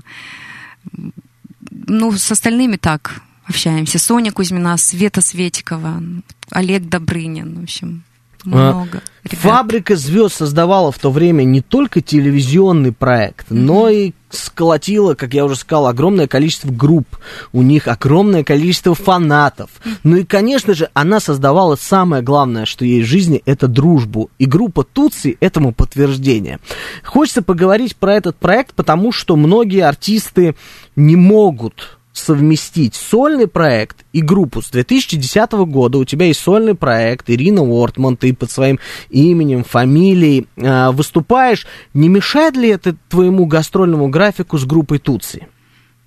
Ну, 1.71 2.13
с 2.13 2.33
остальными 2.33 2.77
так 2.77 3.21
общаемся. 3.47 3.99
Соня 3.99 4.33
Кузьмина, 4.33 4.77
Света 4.79 5.21
Светикова, 5.21 6.03
Олег 6.51 6.89
Добрынин, 6.89 7.61
в 7.61 7.63
общем, 7.65 8.03
много. 8.45 9.03
ребят. 9.25 9.41
Фабрика 9.41 9.97
звезд 9.97 10.37
создавала 10.37 10.91
в 10.93 10.99
то 10.99 11.11
время 11.11 11.43
не 11.45 11.61
только 11.61 12.01
телевизионный 12.01 12.93
проект, 12.93 13.47
но 13.51 13.89
и 13.89 14.13
сколотила, 14.39 15.15
как 15.15 15.35
я 15.35 15.45
уже 15.45 15.57
сказал, 15.57 15.87
огромное 15.87 16.27
количество 16.27 16.71
групп. 16.71 17.07
У 17.53 17.63
них 17.63 17.89
огромное 17.89 18.45
количество 18.45 18.95
фанатов. 18.95 19.71
Ну 20.03 20.17
и, 20.17 20.25
конечно 20.25 20.75
же, 20.75 20.91
она 20.95 21.21
создавала 21.21 21.77
самое 21.77 22.23
главное, 22.23 22.65
что 22.65 22.85
есть 22.85 23.07
в 23.07 23.11
жизни, 23.11 23.43
это 23.47 23.69
дружбу. 23.69 24.31
И 24.39 24.47
группа 24.47 24.85
Тутси 24.85 25.37
этому 25.41 25.73
подтверждение. 25.73 26.59
Хочется 27.05 27.43
поговорить 27.43 27.97
про 27.97 28.15
этот 28.15 28.37
проект, 28.37 28.75
потому 28.75 29.13
что 29.13 29.37
многие 29.37 29.81
артисты 29.81 30.55
не 30.95 31.17
могут 31.17 31.96
совместить 32.19 32.95
сольный 32.95 33.47
проект 33.47 34.05
и 34.13 34.21
группу. 34.21 34.63
С 34.63 34.71
2010 34.71 35.53
года 35.53 35.99
у 35.99 36.05
тебя 36.05 36.27
есть 36.27 36.41
сольный 36.41 36.75
проект, 36.75 37.31
Ирина 37.31 37.63
Уортман, 37.63 38.17
ты 38.17 38.35
под 38.35 38.51
своим 38.51 38.79
именем, 39.11 39.65
фамилией 39.65 40.47
э, 40.57 40.91
выступаешь. 40.91 41.67
Не 41.95 42.09
мешает 42.09 42.57
ли 42.57 42.69
это 42.69 42.97
твоему 43.09 43.47
гастрольному 43.47 44.09
графику 44.09 44.59
с 44.59 44.65
группой 44.65 44.99
Тутси? 44.99 45.47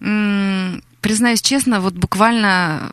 М, 0.02 0.82
Признаюсь 1.02 1.42
честно, 1.42 1.80
вот 1.80 1.94
буквально 1.94 2.92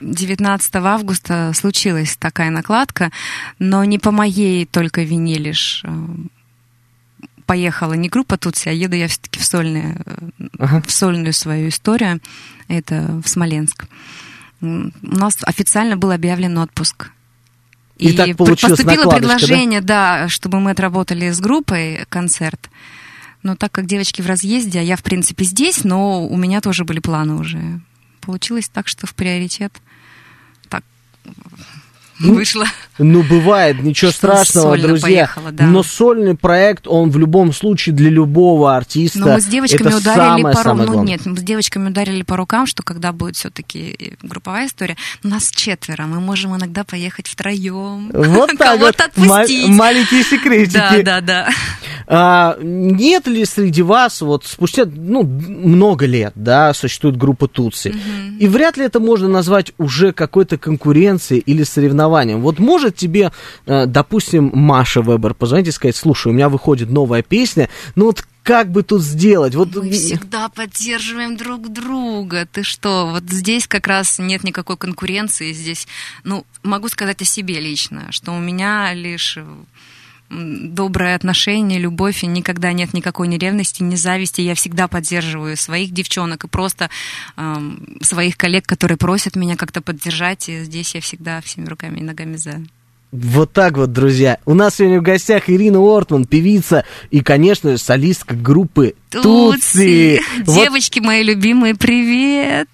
19 0.00 0.74
августа 0.76 1.52
случилась 1.54 2.16
такая 2.16 2.50
накладка, 2.50 3.12
но 3.58 3.84
не 3.84 3.98
по 3.98 4.10
моей 4.10 4.66
только 4.66 5.02
вине 5.02 5.36
лишь 5.36 5.82
э, 5.84 5.88
поехала 7.46 7.94
не 7.94 8.08
группа 8.08 8.36
Тутси, 8.36 8.68
а 8.68 8.72
еду 8.72 8.96
я 8.96 9.08
все-таки 9.08 9.38
в, 9.38 9.44
сольные, 9.44 9.96
э, 10.04 10.28
Ага. 10.58 10.82
в 10.86 10.90
сольную 10.90 11.32
свою 11.32 11.68
историю. 11.68 12.20
Это 12.68 13.20
в 13.24 13.28
Смоленск. 13.28 13.84
У 14.60 14.90
нас 15.02 15.38
официально 15.42 15.96
был 15.96 16.10
объявлен 16.10 16.58
отпуск. 16.58 17.10
И 17.98 18.12
так 18.12 18.26
пр- 18.28 18.36
получилась 18.36 18.78
поступило 18.78 19.04
накладочка, 19.04 19.28
да? 19.28 19.36
предложение, 19.38 19.80
да? 19.80 20.28
чтобы 20.28 20.60
мы 20.60 20.72
отработали 20.72 21.30
с 21.30 21.40
группой 21.40 22.04
концерт. 22.08 22.68
Но 23.42 23.54
так 23.54 23.70
как 23.72 23.86
девочки 23.86 24.22
в 24.22 24.26
разъезде, 24.26 24.80
а 24.80 24.82
я, 24.82 24.96
в 24.96 25.02
принципе, 25.02 25.44
здесь, 25.44 25.84
но 25.84 26.26
у 26.26 26.36
меня 26.36 26.60
тоже 26.60 26.84
были 26.84 26.98
планы 26.98 27.34
уже. 27.34 27.80
Получилось 28.20 28.68
так, 28.68 28.88
что 28.88 29.06
в 29.06 29.14
приоритет 29.14 29.72
так 30.68 30.82
вышло. 32.18 32.64
Ну, 32.98 33.22
бывает, 33.22 33.82
ничего 33.82 34.10
Что 34.10 34.18
страшного, 34.18 34.78
друзья. 34.78 35.02
поехала, 35.02 35.52
да. 35.52 35.66
Но 35.66 35.82
сольный 35.82 36.34
проект, 36.34 36.86
он 36.86 37.10
в 37.10 37.18
любом 37.18 37.52
случае 37.52 37.94
для 37.94 38.08
любого 38.10 38.74
артиста. 38.76 39.18
Но 39.18 39.26
мы 39.34 39.40
с 39.40 39.44
девочками 39.46 39.88
это 39.88 39.96
ударили 39.98 40.18
самое, 40.18 40.42
по 40.42 40.48
рукам. 40.50 40.62
самое 40.62 40.86
Ну 40.86 40.92
главное. 40.94 41.12
нет, 41.12 41.26
мы 41.26 41.36
с 41.36 41.42
девочками 41.42 41.88
ударили 41.88 42.22
по 42.22 42.36
рукам, 42.36 42.66
что 42.66 42.82
когда 42.82 43.12
будет 43.12 43.36
все-таки 43.36 44.14
групповая 44.22 44.66
история, 44.66 44.96
нас 45.22 45.50
четверо, 45.50 46.04
мы 46.04 46.20
можем 46.20 46.56
иногда 46.56 46.84
поехать 46.84 47.26
втроем. 47.28 48.10
Вот 48.14 48.50
так 48.58 48.80
вот, 48.80 48.98
отпустить. 49.00 49.68
маленькие 49.68 50.22
секретики. 50.22 50.72
Да, 50.72 51.02
да, 51.02 51.20
да. 51.20 51.48
А, 52.08 52.56
нет 52.60 53.26
ли 53.26 53.44
среди 53.44 53.82
вас, 53.82 54.20
вот 54.20 54.44
спустя 54.46 54.84
ну, 54.86 55.22
много 55.24 56.06
лет, 56.06 56.32
да, 56.34 56.72
существует 56.72 57.16
группа 57.16 57.48
Тутси, 57.48 57.94
и 58.38 58.46
вряд 58.46 58.76
ли 58.76 58.84
это 58.84 59.00
можно 59.00 59.28
назвать 59.28 59.72
уже 59.78 60.12
какой-то 60.12 60.56
конкуренцией 60.56 61.40
или 61.40 61.64
соревнованием. 61.64 62.40
Вот 62.40 62.58
может 62.58 62.96
тебе, 62.96 63.32
э, 63.66 63.86
допустим, 63.86 64.50
Маша 64.54 65.02
Вебер 65.02 65.34
позвонить 65.34 65.68
и 65.68 65.72
сказать, 65.72 65.96
слушай, 65.96 66.28
у 66.28 66.32
меня 66.32 66.48
выходит 66.48 66.90
новая 66.90 67.22
песня, 67.22 67.68
ну 67.96 68.06
вот 68.06 68.24
как 68.46 68.70
бы 68.70 68.84
тут 68.84 69.02
сделать? 69.02 69.56
Вот 69.56 69.74
Мы 69.74 69.90
всегда 69.90 70.48
поддерживаем 70.48 71.36
друг 71.36 71.68
друга. 71.68 72.46
Ты 72.46 72.62
что? 72.62 73.08
Вот 73.10 73.24
здесь 73.24 73.66
как 73.66 73.88
раз 73.88 74.20
нет 74.20 74.44
никакой 74.44 74.76
конкуренции. 74.76 75.52
Здесь, 75.52 75.88
ну, 76.22 76.46
могу 76.62 76.86
сказать 76.88 77.20
о 77.20 77.24
себе 77.24 77.58
лично, 77.58 78.12
что 78.12 78.30
у 78.30 78.38
меня 78.38 78.94
лишь 78.94 79.36
доброе 80.30 81.14
отношение, 81.14 81.78
любовь, 81.78 82.24
и 82.24 82.26
никогда 82.26 82.72
нет 82.72 82.94
никакой 82.94 83.28
ни 83.28 83.36
ревности, 83.36 83.82
ни 83.82 83.96
зависти. 83.96 84.40
Я 84.40 84.54
всегда 84.54 84.88
поддерживаю 84.88 85.56
своих 85.56 85.92
девчонок 85.92 86.44
и 86.44 86.48
просто 86.48 86.90
эм, 87.36 87.98
своих 88.02 88.36
коллег, 88.36 88.66
которые 88.66 88.98
просят 88.98 89.36
меня 89.36 89.56
как-то 89.56 89.80
поддержать. 89.80 90.48
И 90.48 90.64
здесь 90.64 90.94
я 90.94 91.00
всегда 91.00 91.40
всеми 91.40 91.66
руками 91.66 91.98
и 92.00 92.02
ногами 92.02 92.36
за. 92.36 92.62
Вот 93.12 93.52
так 93.52 93.76
вот, 93.76 93.92
друзья. 93.92 94.38
У 94.46 94.54
нас 94.54 94.76
сегодня 94.76 94.98
в 94.98 95.02
гостях 95.02 95.48
Ирина 95.48 95.78
Ортман, 95.80 96.24
певица 96.26 96.84
и, 97.10 97.20
конечно 97.20 97.70
же, 97.70 97.78
солистка 97.78 98.34
группы 98.34 98.94
Тутси. 99.10 100.20
Вот, 100.44 100.54
Девочки 100.56 100.98
мои 101.00 101.22
любимые, 101.22 101.76
привет! 101.76 102.68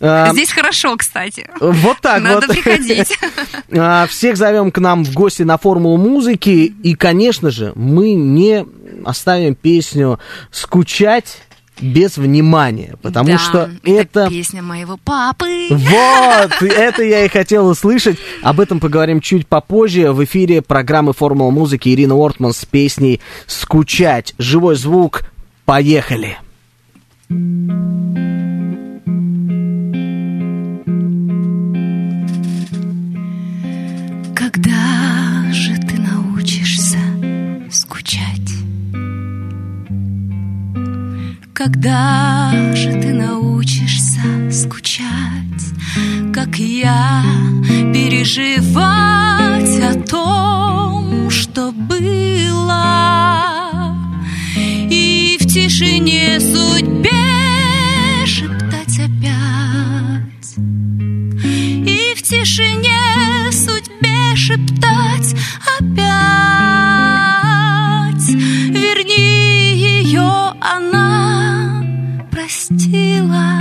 а, 0.00 0.32
Здесь 0.32 0.52
хорошо, 0.52 0.96
кстати. 0.96 1.48
вот 1.60 1.96
так 2.02 2.22
Надо 2.22 2.46
вот. 2.46 2.56
приходить. 2.56 3.16
А, 3.72 4.06
Всех 4.06 4.36
зовем 4.36 4.70
к 4.70 4.78
нам 4.78 5.04
в 5.04 5.14
гости 5.14 5.42
на 5.44 5.56
формулу 5.56 5.96
музыки. 5.96 6.72
И, 6.82 6.94
конечно 6.94 7.50
же, 7.50 7.72
мы 7.74 8.12
не 8.12 8.66
оставим 9.04 9.54
песню 9.54 10.20
скучать 10.50 11.38
без 11.80 12.16
внимания, 12.16 12.96
потому 13.02 13.28
Да, 13.28 13.38
что 13.38 13.70
это... 13.84 14.28
песня 14.28 14.62
моего 14.62 14.96
папы. 14.96 15.68
Вот, 15.70 16.62
это 16.62 17.02
я 17.02 17.24
и 17.24 17.28
хотел 17.28 17.66
услышать. 17.68 18.18
Об 18.42 18.60
этом 18.60 18.80
поговорим 18.80 19.20
чуть 19.20 19.46
попозже. 19.46 20.12
В 20.12 20.24
эфире 20.24 20.62
программы 20.62 21.12
«Формула 21.12 21.50
музыки» 21.50 21.88
Ирина 21.88 22.14
Ортман 22.14 22.52
с 22.52 22.64
песней 22.64 23.20
«Скучать». 23.46 24.34
Живой 24.38 24.76
звук. 24.76 25.22
Поехали. 25.64 26.38
Когда 27.28 28.59
Когда 41.62 42.74
же 42.74 42.90
ты 43.02 43.12
научишься 43.12 44.22
скучать, 44.50 45.04
как 46.32 46.56
я, 46.56 47.22
переживать 47.92 49.78
о 49.82 49.92
том, 50.08 51.28
что 51.28 51.70
было, 51.72 52.74
и 54.90 55.36
в 55.38 55.46
тишине 55.46 56.40
судьбе 56.40 57.10
шептать 58.24 58.98
опять, 58.98 60.56
и 60.56 62.14
в 62.16 62.22
тишине 62.22 63.52
судьбе 63.52 64.34
шептать 64.34 65.36
опять. 65.78 66.70
Верни 68.70 69.74
ее, 69.74 70.54
она 70.58 70.99
простила. 72.80 73.60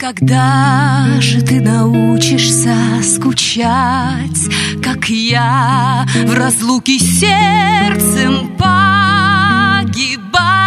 Когда 0.00 1.20
же 1.20 1.42
ты 1.42 1.60
научишься 1.60 2.74
скучать, 3.02 4.48
как 4.82 5.08
я 5.08 6.06
в 6.26 6.34
разлуке 6.34 6.98
сердцем 6.98 8.56
погибая? 8.58 10.61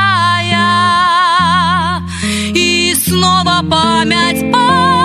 снова 3.15 3.63
память 3.69 4.51
память. 4.51 5.04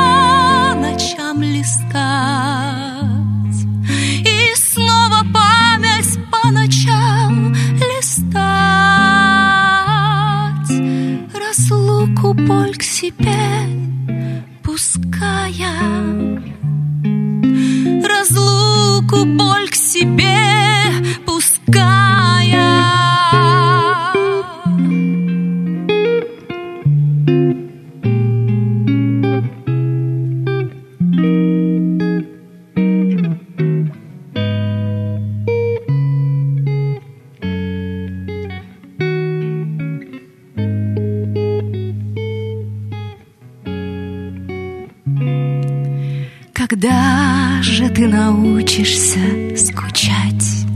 Научишься 48.60 49.18
скучать? 49.56 50.66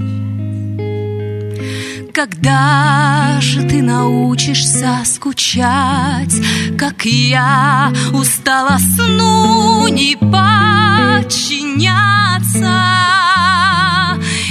Когда 2.15 3.39
же 3.41 3.63
ты 3.65 3.83
научишься 3.83 5.01
скучать, 5.05 6.35
Как 6.79 7.05
я 7.05 7.93
устала 8.13 8.79
сну 8.79 9.87
не 9.89 10.17
подчиняться 10.17 11.29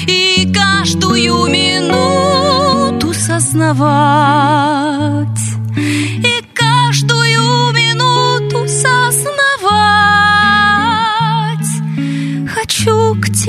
И 0.08 0.54
каждую 0.54 1.48
минуту 1.48 3.14
сознавать 3.14 3.84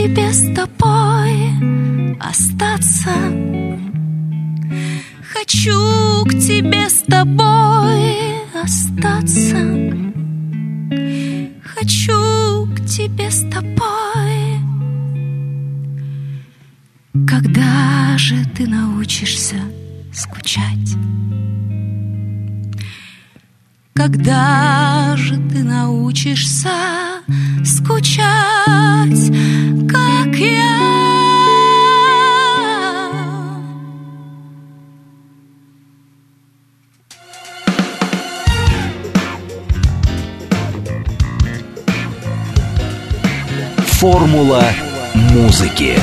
тебе 0.05 0.31
с 0.35 0.55
тобой 0.55 2.19
остаться. 2.21 3.11
Хочу 5.33 6.27
к 6.27 6.31
тебе 6.33 6.90
с 6.90 7.03
тобой 7.05 8.37
остаться. 8.53 9.57
Хочу 11.62 12.67
к 12.75 12.85
тебе 12.85 13.31
с 13.31 13.49
тобой. 13.51 14.61
Когда 17.27 18.19
же 18.19 18.45
ты 18.55 18.67
научишься 18.67 19.57
скучать? 20.12 20.97
Когда 23.95 25.17
же 25.17 25.37
ты 25.49 25.64
научишься 25.64 27.13
скучать, 27.65 29.31
как 29.89 30.35
я? 30.37 30.75
Формула 43.87 44.63
музыки. 45.15 45.99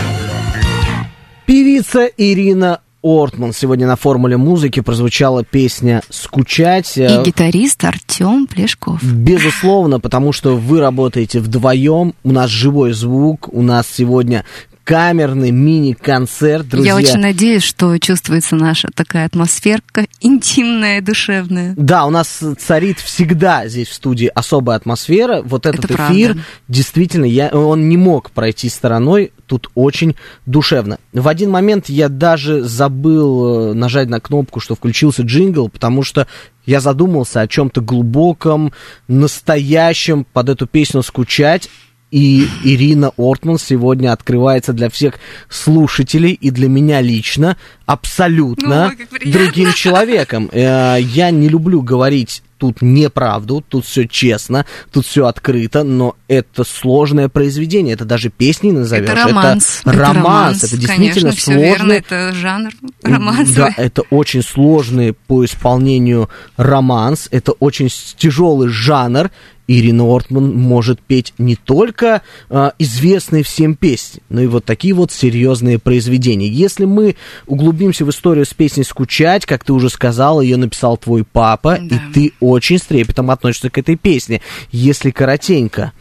Певица 1.46 2.06
Ирина 2.06 2.82
Ортман. 3.04 3.54
Сегодня 3.54 3.88
на 3.88 3.96
формуле 3.96 4.38
музыки 4.38 4.80
прозвучала 4.80 5.44
песня 5.44 6.02
«Скучать». 6.10 6.98
И 6.98 7.08
гитарист 7.26 7.84
Артем 7.84 8.48
Плешков. 8.48 9.04
Безусловно, 9.04 10.00
потому 10.00 10.32
что 10.32 10.56
вы 10.56 10.80
работаете 10.80 11.40
вдвоем, 11.40 12.14
у 12.24 12.32
нас 12.32 12.50
живой 12.50 12.94
звук, 12.94 13.50
у 13.52 13.62
нас 13.62 13.88
сегодня 13.88 14.46
камерный 14.84 15.52
мини-концерт, 15.52 16.68
друзья. 16.68 16.92
Я 16.92 16.98
очень 16.98 17.20
надеюсь, 17.20 17.64
что 17.64 17.98
чувствуется 17.98 18.56
наша 18.56 18.90
такая 18.94 19.26
атмосферка 19.26 20.06
интимная, 20.20 21.02
душевная. 21.02 21.74
Да, 21.78 22.06
у 22.06 22.10
нас 22.10 22.40
царит 22.60 23.00
всегда 23.00 23.68
здесь 23.68 23.88
в 23.88 23.94
студии 23.94 24.30
особая 24.34 24.78
атмосфера. 24.78 25.42
Вот 25.44 25.66
этот 25.66 25.86
Это 25.86 25.94
эфир, 25.94 26.34
правда. 26.34 26.44
действительно, 26.68 27.26
я, 27.26 27.50
он 27.50 27.90
не 27.90 27.98
мог 27.98 28.32
пройти 28.32 28.70
стороной. 28.70 29.32
Тут 29.52 29.70
очень 29.76 30.16
душевно. 30.46 30.98
В 31.12 31.28
один 31.28 31.50
момент 31.52 31.90
я 31.90 32.08
даже 32.08 32.62
забыл 32.64 33.72
э, 33.72 33.74
нажать 33.74 34.08
на 34.08 34.22
кнопку, 34.22 34.62
что 34.62 34.76
включился 34.76 35.24
джингл, 35.24 35.68
потому 35.68 36.04
что 36.04 36.26
я 36.66 36.80
задумался 36.80 37.42
о 37.42 37.50
чем-то 37.50 37.82
глубоком, 37.82 38.72
настоящем 39.10 40.24
под 40.24 40.48
эту 40.48 40.68
песню 40.68 41.04
скучать. 41.04 41.70
И 42.12 42.48
Ирина 42.64 43.12
Ортман 43.18 43.58
сегодня 43.58 44.14
открывается 44.14 44.72
для 44.72 44.90
всех 44.90 45.16
слушателей 45.50 46.32
и 46.32 46.50
для 46.50 46.70
меня 46.70 47.02
лично 47.02 47.58
абсолютно 47.86 48.94
приятно. 49.10 49.32
другим 49.34 49.74
человеком. 49.74 50.50
Э, 50.54 50.96
Я 51.02 51.30
не 51.32 51.50
люблю 51.50 51.82
говорить 51.82 52.42
тут 52.62 52.84
неправду, 52.84 53.66
тут 53.68 53.88
все 53.88 54.08
честно, 54.08 54.68
тут 54.92 55.08
все 55.08 55.26
открыто, 55.26 55.84
но 55.84 56.16
это 56.28 56.64
сложное 56.64 57.28
произведение, 57.28 57.96
это 57.96 58.06
даже 58.06 58.30
песни 58.30 58.70
назовешь. 58.70 59.10
Это 59.10 59.16
романс. 59.16 59.82
Это 59.84 59.98
романс, 59.98 60.64
это 60.64 60.78
действительно 60.78 61.10
Конечно, 61.10 61.32
все 61.32 61.54
верно, 61.54 61.76
сложный. 61.78 61.98
это 61.98 62.34
жанр 62.34 62.72
романсовый. 63.02 63.56
Да, 63.56 63.74
это 63.76 64.04
очень 64.12 64.44
сложный 64.44 65.14
по 65.14 65.44
исполнению 65.44 66.30
романс, 66.56 67.30
это 67.32 67.54
очень 67.54 67.90
тяжелый 68.16 68.68
жанр. 68.70 69.32
Ирина 69.68 70.04
Ортман 70.04 70.54
может 70.54 71.00
петь 71.02 71.34
не 71.38 71.56
только 71.56 72.22
а, 72.50 72.74
известные 72.80 73.44
всем 73.44 73.76
песни, 73.76 74.22
но 74.30 74.42
и 74.42 74.48
вот 74.48 74.66
такие 74.66 74.94
вот 74.94 75.12
серьезные 75.12 75.80
произведения. 75.80 76.48
Если 76.48 76.86
мы 76.86 77.16
углубимся 77.48 78.04
в 78.06 78.10
историю 78.10 78.46
с 78.46 78.54
песней 78.54 78.84
«Скучать», 78.84 79.46
как 79.46 79.64
ты 79.64 79.74
уже 79.74 79.90
сказала, 79.90 80.42
ее 80.42 80.58
написал 80.58 80.98
твой 80.98 81.24
папа, 81.24 81.78
Да. 81.82 81.96
и 81.96 82.14
ты 82.14 82.34
очень 82.40 82.78
с 82.80 82.84
трепетом 82.84 83.32
относишься 83.32 83.70
к 83.70 83.78
этой 83.78 83.96
песне. 83.96 84.42
Если 84.72 85.12
коротенько, 85.12 85.94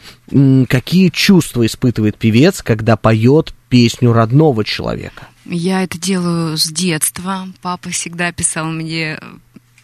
какие 0.68 1.08
чувства 1.10 1.64
испытывает 1.66 2.16
певец, 2.16 2.62
когда 2.62 2.96
поет 2.96 3.54
песню 3.68 4.12
родного 4.12 4.64
человека? 4.64 5.28
Я 5.44 5.82
это 5.82 5.98
делаю 5.98 6.56
с 6.56 6.66
детства. 6.70 7.48
Папа 7.62 7.90
всегда 7.90 8.32
писал 8.32 8.66
мне 8.66 9.18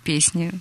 песни. 0.04 0.52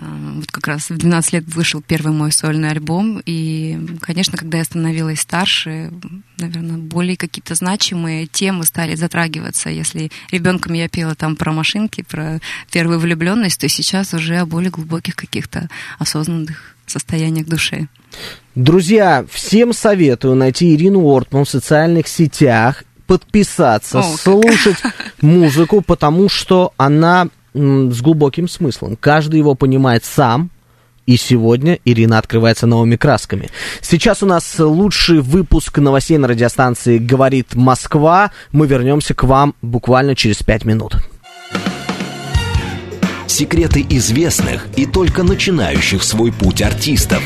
А, 0.00 0.04
Вот 0.36 0.50
как 0.50 0.66
раз 0.66 0.88
в 0.88 0.96
12 0.96 1.32
лет 1.34 1.44
вышел 1.54 1.82
первый 1.82 2.12
мой 2.12 2.32
сольный 2.32 2.70
альбом. 2.70 3.22
И, 3.26 3.78
конечно, 4.00 4.38
когда 4.38 4.58
я 4.58 4.64
становилась 4.64 5.20
старше, 5.20 5.92
наверное, 6.38 6.78
более 6.78 7.16
какие-то 7.16 7.54
значимые 7.54 8.26
темы 8.26 8.64
стали 8.64 8.94
затрагиваться. 8.94 9.68
Если 9.68 10.10
ребенком 10.30 10.72
я 10.72 10.88
пела 10.88 11.14
там 11.14 11.36
про 11.36 11.52
машинки, 11.52 12.02
про 12.02 12.40
первую 12.72 12.98
влюбленность, 12.98 13.60
то 13.60 13.68
сейчас 13.68 14.14
уже 14.14 14.38
о 14.38 14.46
более 14.46 14.70
глубоких 14.70 15.16
каких-то 15.16 15.68
осознанных 15.98 16.76
состояниях 16.86 17.46
души. 17.46 17.88
Друзья, 18.54 19.24
всем 19.30 19.72
советую 19.72 20.34
найти 20.34 20.74
Ирину 20.74 21.06
Ортман 21.06 21.44
в 21.44 21.48
социальных 21.48 22.08
сетях, 22.08 22.84
подписаться, 23.06 24.00
О, 24.00 24.16
слушать 24.16 24.78
музыку, 25.20 25.82
потому 25.82 26.28
что 26.28 26.72
она 26.76 27.28
с 27.54 28.00
глубоким 28.00 28.48
смыслом. 28.48 28.96
Каждый 28.96 29.38
его 29.38 29.54
понимает 29.54 30.04
сам. 30.04 30.50
И 31.06 31.16
сегодня 31.16 31.80
Ирина 31.84 32.18
открывается 32.18 32.68
новыми 32.68 32.94
красками. 32.94 33.50
Сейчас 33.80 34.22
у 34.22 34.26
нас 34.26 34.58
лучший 34.58 35.20
выпуск 35.20 35.78
новостей 35.78 36.18
на 36.18 36.28
радиостанции 36.28 36.98
«Говорит 36.98 37.54
Москва». 37.56 38.30
Мы 38.52 38.68
вернемся 38.68 39.14
к 39.14 39.24
вам 39.24 39.54
буквально 39.60 40.14
через 40.14 40.36
пять 40.44 40.64
минут. 40.64 40.96
Секреты 43.26 43.84
известных 43.88 44.66
и 44.76 44.86
только 44.86 45.24
начинающих 45.24 46.04
свой 46.04 46.30
путь 46.30 46.62
артистов. 46.62 47.22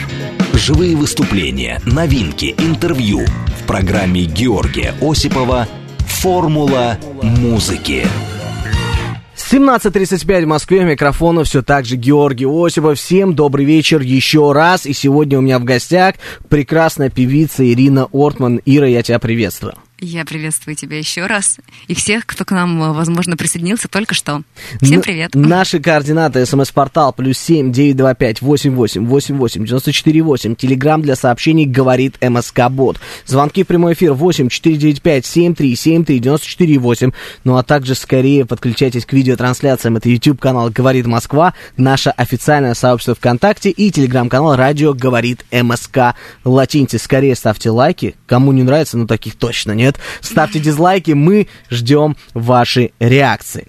Живые 0.54 0.96
выступления, 0.96 1.80
новинки, 1.84 2.54
интервью. 2.56 3.26
В 3.60 3.66
программе 3.66 4.24
Георгия 4.24 4.94
Осипова 5.02 5.66
«Формула 5.98 6.98
музыки». 7.22 8.06
17.35 9.54 10.42
в 10.42 10.48
Москве, 10.48 10.82
микрофона 10.82 11.44
все 11.44 11.62
так 11.62 11.84
же 11.84 11.94
Георгий 11.94 12.44
Осипов. 12.44 12.98
Всем 12.98 13.36
добрый 13.36 13.64
вечер 13.64 14.00
еще 14.00 14.50
раз. 14.50 14.84
И 14.84 14.92
сегодня 14.92 15.38
у 15.38 15.42
меня 15.42 15.60
в 15.60 15.64
гостях 15.64 16.16
прекрасная 16.48 17.08
певица 17.08 17.64
Ирина 17.64 18.08
Ортман. 18.12 18.60
Ира, 18.64 18.88
я 18.88 19.04
тебя 19.04 19.20
приветствую. 19.20 19.74
Я 20.00 20.24
приветствую 20.24 20.74
тебя 20.74 20.98
еще 20.98 21.26
раз. 21.26 21.58
И 21.86 21.94
всех, 21.94 22.26
кто 22.26 22.44
к 22.44 22.50
нам, 22.50 22.92
возможно, 22.92 23.36
присоединился 23.36 23.86
только 23.86 24.12
что. 24.12 24.42
Всем 24.82 25.00
привет. 25.00 25.36
Н- 25.36 25.42
наши 25.42 25.78
координаты. 25.78 26.44
СМС-портал 26.44 27.12
плюс 27.12 27.38
семь 27.38 27.72
девять 27.72 27.96
два 27.96 28.14
пять 28.14 28.42
восемь 28.42 28.74
восемь 28.74 29.06
восемь 29.06 29.36
восемь 29.36 29.64
девяносто 29.64 29.92
четыре 29.92 30.20
восемь. 30.22 30.56
Телеграмм 30.56 31.00
для 31.00 31.14
сообщений 31.14 31.64
говорит 31.64 32.16
МСК 32.20 32.68
Бот. 32.70 32.98
Звонки 33.24 33.62
в 33.62 33.68
прямой 33.68 33.92
эфир 33.94 34.14
восемь 34.14 34.48
четыре 34.48 34.76
девять 34.76 35.00
пять 35.00 35.26
семь 35.26 35.54
три 35.54 35.74
семь 35.76 36.04
три 36.04 36.18
девяносто 36.18 36.48
четыре 36.48 36.76
восемь. 36.78 37.12
Ну 37.44 37.56
а 37.56 37.62
также 37.62 37.94
скорее 37.94 38.44
подключайтесь 38.44 39.06
к 39.06 39.12
видеотрансляциям. 39.12 39.96
Это 39.96 40.08
YouTube 40.08 40.40
канал 40.40 40.70
Говорит 40.70 41.06
Москва, 41.06 41.54
наше 41.76 42.10
официальное 42.10 42.74
сообщество 42.74 43.14
ВКонтакте 43.14 43.70
и 43.70 43.92
телеграм-канал 43.92 44.56
Радио 44.56 44.92
Говорит 44.92 45.46
МСК. 45.52 46.14
Латиньте, 46.42 46.98
скорее 46.98 47.36
ставьте 47.36 47.70
лайки. 47.70 48.16
Кому 48.26 48.50
не 48.50 48.64
нравится, 48.64 48.98
ну 48.98 49.06
таких 49.06 49.36
точно 49.36 49.72
нет 49.72 49.93
нет. 49.94 50.00
Ставьте 50.20 50.60
дизлайки, 50.60 51.12
мы 51.12 51.48
ждем 51.70 52.16
ваши 52.32 52.92
реакции. 52.98 53.68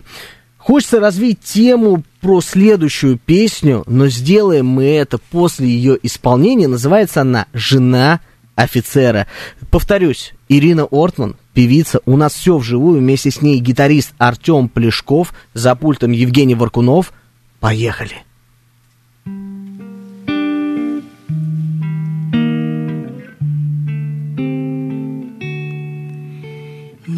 Хочется 0.58 1.00
развить 1.00 1.42
тему 1.42 2.04
про 2.22 2.42
следующую 2.42 3.20
песню, 3.24 3.84
но 3.86 4.08
сделаем 4.08 4.66
мы 4.66 4.86
это 4.86 5.20
после 5.20 5.68
ее 5.68 5.98
исполнения. 6.02 6.68
Называется 6.68 7.22
она 7.22 7.46
«Жена 7.54 8.20
офицера». 8.56 9.28
Повторюсь, 9.70 10.34
Ирина 10.50 10.86
Ортман, 10.86 11.36
певица, 11.54 12.00
у 12.06 12.18
нас 12.18 12.34
все 12.34 12.58
вживую, 12.58 13.00
вместе 13.00 13.30
с 13.30 13.42
ней 13.42 13.60
гитарист 13.60 14.14
Артем 14.18 14.70
Плешков, 14.70 15.34
за 15.54 15.76
пультом 15.76 16.12
Евгений 16.12 16.56
Варкунов. 16.56 17.14
Поехали! 17.60 18.24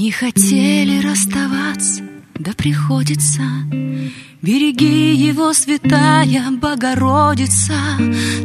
Не 0.08 0.13
хотели 0.13 1.06
расставаться, 1.06 2.02
да 2.39 2.54
приходится. 2.56 3.41
Береги 4.41 5.13
его, 5.13 5.52
святая 5.52 6.50
Богородица. 6.50 7.74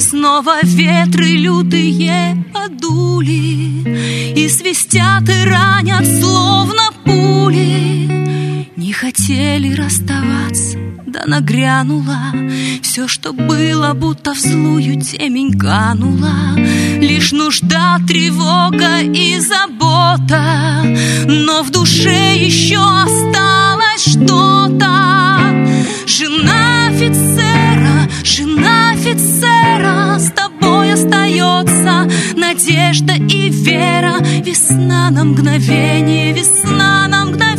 Снова 0.01 0.59
ветры 0.65 1.37
лютые 1.37 2.45
подули 2.53 4.35
И 4.37 4.49
свистят 4.49 5.29
и 5.29 5.45
ранят, 5.45 6.05
словно 6.05 6.91
пули. 7.05 8.69
Не 8.75 8.93
хотели 8.93 9.73
расставаться, 9.73 10.77
да 11.13 11.25
нагрянула 11.27 12.33
Все, 12.83 13.07
что 13.07 13.33
было, 13.33 13.93
будто 13.93 14.35
в 14.35 14.39
злую 14.39 15.01
темень 15.01 15.59
канула 15.59 16.57
Лишь 16.57 17.33
нужда, 17.33 17.99
тревога 18.09 19.01
и 19.01 19.39
забота 19.39 20.83
Но 21.27 21.63
в 21.63 21.71
душе 21.71 22.37
еще 22.37 22.79
осталось 22.79 24.07
что-то. 24.07 25.53
Жена 26.07 26.89
офицера, 26.89 28.09
жена 28.25 28.93
офицера 28.93 30.19
С 30.19 30.31
тобой 30.33 30.95
остается 30.95 32.09
надежда 32.37 33.15
и 33.15 33.51
вера. 33.51 34.15
Весна 34.45 35.11
на 35.11 35.25
мгновение, 35.25 36.33
весна 36.33 37.07
на 37.09 37.27
мгновение 37.27 37.52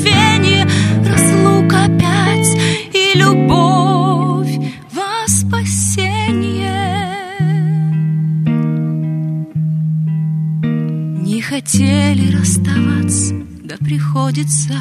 хотели 11.73 12.36
расставаться 12.36 13.33
да 13.63 13.77
приходится. 13.77 14.73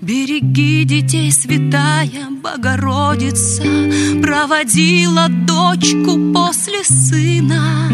Береги 0.00 0.84
детей, 0.84 1.30
святая 1.32 2.30
Богородица. 2.42 3.64
Проводила 4.22 5.28
дочку 5.28 6.32
после 6.32 6.84
сына. 6.84 7.90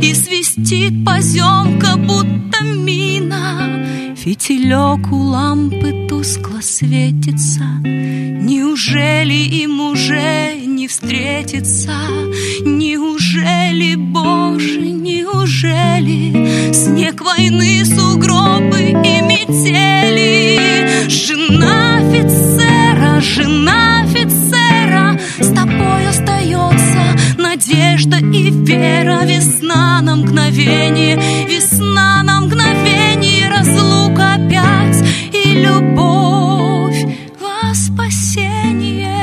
И 0.00 0.14
свистит 0.14 1.04
поземка, 1.04 1.96
будто 1.96 2.62
мина 2.64 4.13
Фитилек 4.24 5.12
у 5.12 5.16
лампы 5.16 6.06
тускло 6.08 6.62
светится. 6.62 7.62
Неужели 7.84 9.34
им 9.34 9.80
уже 9.80 10.54
не 10.64 10.88
встретиться? 10.88 11.92
Неужели, 12.64 13.96
Боже, 13.96 14.80
неужели 14.80 16.72
Снег 16.72 17.20
войны, 17.20 17.84
сугробы 17.84 18.92
и 18.92 19.20
метели? 19.20 21.06
Жена 21.06 21.98
офицера, 21.98 23.20
жена 23.20 24.04
офицера 24.04 25.20
С 25.38 25.52
тобой 25.52 26.08
остается 26.08 27.14
надежда 27.36 28.16
и 28.20 28.50
вера. 28.50 29.22
Весна 29.26 30.00
на 30.00 30.16
мгновение, 30.16 31.16
весна 31.46 32.22
на 32.22 32.40
мгновение 32.40 33.50
Разлука 33.50 33.93
и 35.32 35.52
любовь 35.54 37.04
во 37.40 37.74
спасение 37.74 39.14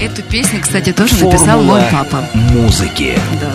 Эту 0.00 0.22
песню, 0.22 0.60
кстати, 0.60 0.92
тоже 0.92 1.14
написал 1.24 1.58
Формула 1.58 1.78
мой 1.80 1.82
папа. 1.92 2.24
музыки. 2.34 3.16
Да. 3.40 3.52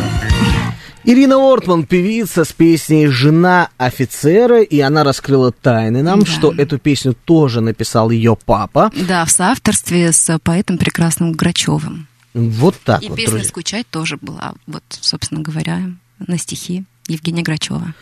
Ирина 1.10 1.38
Ортман, 1.38 1.86
певица 1.86 2.44
с 2.44 2.52
песней 2.52 3.08
«Жена 3.08 3.70
офицера», 3.78 4.62
и 4.62 4.82
она 4.82 5.06
раскрыла 5.06 5.54
тайны 5.54 6.04
нам, 6.04 6.20
Да. 6.20 6.26
что 6.26 6.52
эту 6.52 6.80
песню 6.80 7.14
тоже 7.14 7.62
написал 7.62 8.10
ее 8.10 8.36
папа. 8.46 8.92
Да, 9.08 9.24
в 9.24 9.32
соавторстве 9.32 10.12
с 10.12 10.38
поэтом 10.40 10.78
прекрасным 10.78 11.32
Грачевым. 11.32 12.08
Вот 12.34 12.76
так 12.84 13.02
И 13.04 13.08
вот, 13.08 13.16
песня 13.16 13.32
друзья. 13.36 13.48
«Скучать» 13.50 13.88
тоже 13.90 14.18
была, 14.22 14.54
вот, 14.68 14.84
собственно 14.90 15.40
говоря, 15.40 15.80
на 16.20 16.38
стихи 16.38 16.84
Евгения 17.08 17.42
Грачева. 17.42 17.94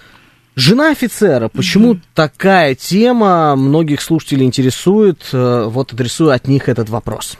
Жена 0.55 0.89
офицера. 0.89 1.47
Почему 1.49 1.99
такая 2.15 2.73
тема 2.73 3.55
многих 3.55 4.01
слушателей 4.01 4.45
интересует? 4.47 5.29
Э, 5.31 5.65
Вот 5.69 5.93
адресую 5.93 6.31
от 6.31 6.47
них 6.47 6.69
этот 6.69 6.89
вопрос. 6.89 7.37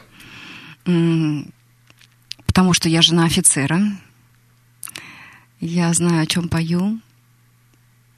Потому 0.84 2.73
что 2.73 2.88
я 2.88 3.01
жена 3.01 3.25
офицера. 3.25 3.80
Я 5.60 5.94
знаю, 5.94 6.24
о 6.24 6.26
чем 6.26 6.50
пою. 6.50 7.00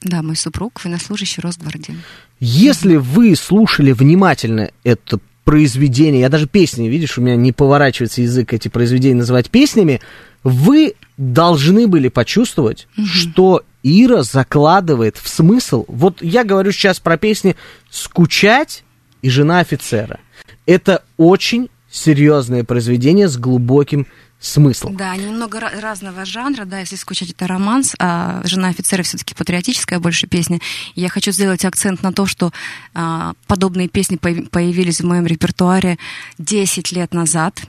Да, 0.02 0.21
мой 0.21 0.36
супруг 0.36 0.84
военнослужащий 0.84 1.41
Росгвардии. 1.41 1.95
Если 2.39 2.95
вы 2.95 3.36
слушали 3.36 3.91
внимательно 3.91 4.71
это 4.84 5.19
произведение, 5.43 6.21
я 6.21 6.30
даже 6.30 6.47
песни, 6.47 6.88
видишь, 6.88 7.17
у 7.17 7.21
меня 7.21 7.36
не 7.36 7.52
поворачивается 7.52 8.21
язык 8.21 8.54
эти 8.54 8.67
произведения 8.67 9.19
называть 9.19 9.50
песнями, 9.50 10.02
вы 10.43 10.93
должны 11.17 11.88
были 11.88 12.10
почувствовать, 12.10 12.88
что 13.06 13.63
Ира 13.82 14.23
закладывает 14.23 15.17
в 15.17 15.28
смысл. 15.28 15.86
Вот 15.88 16.21
я 16.21 16.43
говорю 16.43 16.71
сейчас 16.71 17.00
про 17.00 17.17
песни 17.17 17.56
«Скучать» 17.89 18.84
и 19.21 19.30
«Жена 19.30 19.60
офицера». 19.60 20.19
Это 20.65 21.04
очень 21.15 21.69
серьезное 21.89 22.63
произведение 22.63 23.28
с 23.30 23.38
глубоким 23.38 24.06
смыслом. 24.39 24.95
Да, 24.95 25.12
они 25.12 25.26
немного 25.26 25.58
ра- 25.60 25.80
разного 25.80 26.26
жанра, 26.26 26.65
да, 26.65 26.80
если 26.80 26.95
скучать, 26.95 27.32
это 27.32 27.47
романс, 27.47 27.95
а 28.00 28.41
«Жена 28.43 28.67
офицера» 28.69 29.04
все-таки 29.04 29.34
патриотическая 29.34 30.00
больше 30.00 30.28
песня. 30.28 30.60
Я 30.95 31.10
хочу 31.10 31.32
сделать 31.32 31.65
акцент 31.65 32.04
на 32.04 32.13
то, 32.13 32.26
что 32.26 32.52
а, 32.93 33.34
подобные 33.47 33.88
песни 33.89 34.17
появ- 34.17 34.50
появились 34.50 35.02
в 35.02 35.06
моем 35.06 35.26
репертуаре 35.26 35.97
10 36.38 36.91
лет 36.91 37.13
назад. 37.13 37.62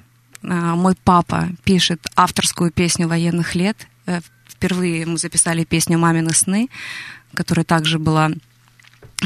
А, 0.42 0.76
мой 0.76 0.94
папа 1.04 1.48
пишет 1.64 2.06
авторскую 2.16 2.70
песню 2.70 3.08
военных 3.08 3.54
лет. 3.54 3.86
Э, 4.06 4.20
Впервые 4.48 5.06
мы 5.06 5.18
записали 5.18 5.62
песню 5.64 5.98
«Мамины 5.98 6.34
сны», 6.34 6.68
которая 7.32 7.64
также 7.64 8.00
была 8.00 8.32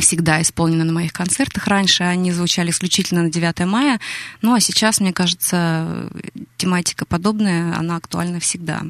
всегда 0.01 0.41
исполнены 0.41 0.85
на 0.85 0.93
моих 0.93 1.13
концертах. 1.13 1.67
Раньше 1.67 2.05
они 2.05 2.33
звучали 2.33 2.71
исключительно 2.71 3.23
на 3.23 3.31
9 3.31 3.61
мая, 3.67 4.01
ну 4.41 4.55
а 4.55 4.61
сейчас, 4.61 5.01
мне 5.01 5.13
кажется, 5.13 6.09
тематика 6.57 7.05
подобная, 7.05 7.77
она 7.77 7.97
актуальна 7.97 8.41
всегда 8.41 8.83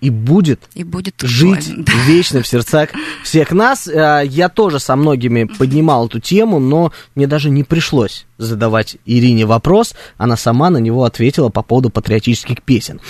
И 0.00 0.10
будет 0.10 0.60
и 0.74 0.84
будет 0.84 1.14
жить. 1.22 1.72
Да. 1.76 1.92
вечно 2.06 2.42
в 2.42 2.46
сердцах 2.46 2.90
всех 3.22 3.50
нас. 3.52 3.86
Э, 3.88 4.22
Я 4.24 4.48
тоже 4.48 4.78
со 4.80 4.96
многими 4.96 5.44
поднимал 5.44 6.06
эту 6.06 6.20
тему, 6.20 6.58
но 6.60 6.92
мне 7.14 7.26
даже 7.26 7.50
не 7.50 7.64
пришлось 7.64 8.26
задавать 8.38 8.96
Ирине 9.06 9.46
вопрос. 9.46 9.94
Она 10.16 10.36
сама 10.36 10.70
на 10.70 10.78
него 10.78 11.04
ответила 11.04 11.48
по 11.48 11.62
поводу 11.62 11.90
патриотических 11.90 12.62
песен. 12.62 13.00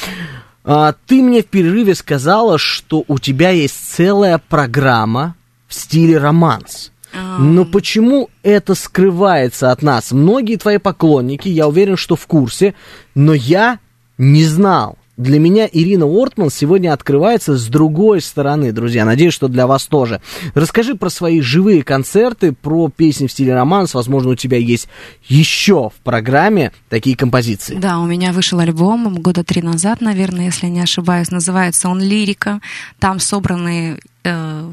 А, 0.64 0.94
Ты 1.06 1.22
мне 1.22 1.42
в 1.42 1.46
перерыве 1.46 1.94
сказала, 1.94 2.58
что 2.58 3.04
у 3.06 3.18
тебя 3.18 3.50
есть 3.50 3.76
целая 3.94 4.38
программа 4.38 5.36
в 5.68 5.74
стиле 5.74 6.18
романс. 6.18 6.90
Но 7.38 7.64
почему 7.64 8.30
это 8.42 8.74
скрывается 8.74 9.70
от 9.70 9.82
нас? 9.82 10.12
Многие 10.12 10.56
твои 10.56 10.78
поклонники, 10.78 11.48
я 11.48 11.68
уверен, 11.68 11.96
что 11.96 12.16
в 12.16 12.26
курсе, 12.26 12.74
но 13.14 13.34
я 13.34 13.78
не 14.18 14.44
знал. 14.44 14.96
Для 15.16 15.38
меня 15.38 15.66
Ирина 15.72 16.04
Ортман 16.04 16.50
сегодня 16.50 16.92
открывается 16.92 17.56
с 17.56 17.68
другой 17.68 18.20
стороны, 18.20 18.70
друзья. 18.70 19.06
Надеюсь, 19.06 19.32
что 19.32 19.48
для 19.48 19.66
вас 19.66 19.86
тоже. 19.86 20.20
Расскажи 20.54 20.94
про 20.94 21.08
свои 21.08 21.40
живые 21.40 21.82
концерты, 21.82 22.52
про 22.52 22.90
песни 22.90 23.26
в 23.26 23.32
стиле 23.32 23.54
романс. 23.54 23.94
Возможно, 23.94 24.32
у 24.32 24.34
тебя 24.34 24.58
есть 24.58 24.88
еще 25.24 25.88
в 25.88 25.94
программе 26.04 26.70
такие 26.90 27.16
композиции. 27.16 27.76
Да, 27.76 27.98
у 27.98 28.06
меня 28.06 28.32
вышел 28.32 28.58
альбом 28.58 29.14
года 29.14 29.42
три 29.42 29.62
назад, 29.62 30.02
наверное, 30.02 30.46
если 30.46 30.66
не 30.66 30.80
ошибаюсь. 30.80 31.30
Называется 31.30 31.88
он 31.88 31.98
«Лирика». 31.98 32.60
Там 32.98 33.18
собраны 33.18 33.98
э, 34.22 34.70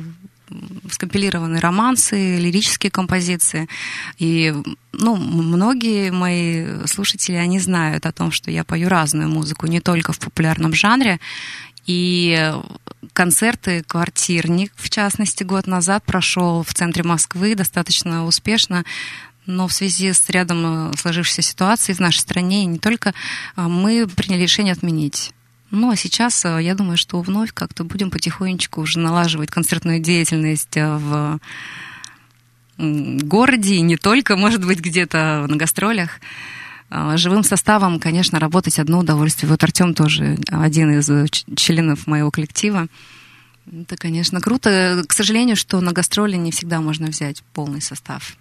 скомпилированы 0.90 1.60
романсы, 1.60 2.38
лирические 2.38 2.92
композиции. 2.92 3.68
И 4.20 4.54
ну, 4.92 5.16
многие 5.16 6.12
мои 6.12 6.86
слушатели, 6.86 7.36
они 7.36 7.60
знают 7.60 8.06
о 8.06 8.12
том, 8.12 8.32
что 8.32 8.52
я 8.52 8.64
пою 8.64 8.90
разную 8.90 9.30
музыку, 9.30 9.68
не 9.68 9.80
только 9.80 10.14
в 10.14 10.20
популярном 10.20 10.74
жанре. 10.74 11.20
И 11.86 12.54
концерты 13.14 13.84
«Квартирник», 13.84 14.72
в 14.76 14.90
частности, 14.90 15.44
год 15.44 15.68
назад 15.68 16.04
прошел 16.06 16.64
в 16.64 16.74
центре 16.74 17.04
Москвы 17.04 17.56
достаточно 17.56 18.26
успешно. 18.26 18.86
Но 19.46 19.68
в 19.68 19.74
связи 19.74 20.14
с 20.14 20.30
рядом 20.30 20.94
сложившейся 20.96 21.42
ситуацией 21.42 21.96
в 21.96 22.00
нашей 22.00 22.20
стране, 22.20 22.64
не 22.66 22.80
только, 22.80 23.14
мы 23.58 24.08
приняли 24.08 24.44
решение 24.44 24.72
отменить 24.72 25.34
ну, 25.74 25.90
а 25.90 25.96
сейчас, 25.96 26.46
э, 26.46 26.60
я 26.62 26.76
думаю, 26.76 26.98
что 26.98 27.20
вновь 27.22 27.52
как-то 27.52 27.84
будем 27.84 28.12
потихонечку 28.12 28.82
уже 28.82 29.00
налаживать 29.00 29.50
концертную 29.50 30.00
деятельность 30.00 30.78
э, 30.78 30.98
в 30.98 31.40
городе, 32.78 33.76
и 33.76 33.82
не 33.82 33.98
только, 33.98 34.38
может 34.38 34.64
быть, 34.64 34.80
где-то 34.80 35.46
на 35.50 35.56
гастролях. 35.56 36.20
Э, 36.92 37.18
живым 37.18 37.44
составом, 37.44 38.00
конечно, 38.00 38.40
работать 38.40 38.78
одно 38.78 39.00
удовольствие. 39.00 39.50
Вот 39.50 39.64
Артем 39.64 39.96
тоже 39.96 40.38
один 40.48 41.00
из 41.00 41.10
членов 41.56 42.06
моего 42.06 42.30
коллектива. 42.30 42.88
Это, 43.66 43.98
конечно, 43.98 44.42
круто. 44.42 45.04
К 45.08 45.14
сожалению, 45.14 45.56
что 45.56 45.82
на 45.82 45.92
гастроли 45.92 46.36
не 46.36 46.52
всегда 46.52 46.82
можно 46.82 47.08
взять 47.08 47.42
полный 47.54 47.82
состав. 47.82 48.38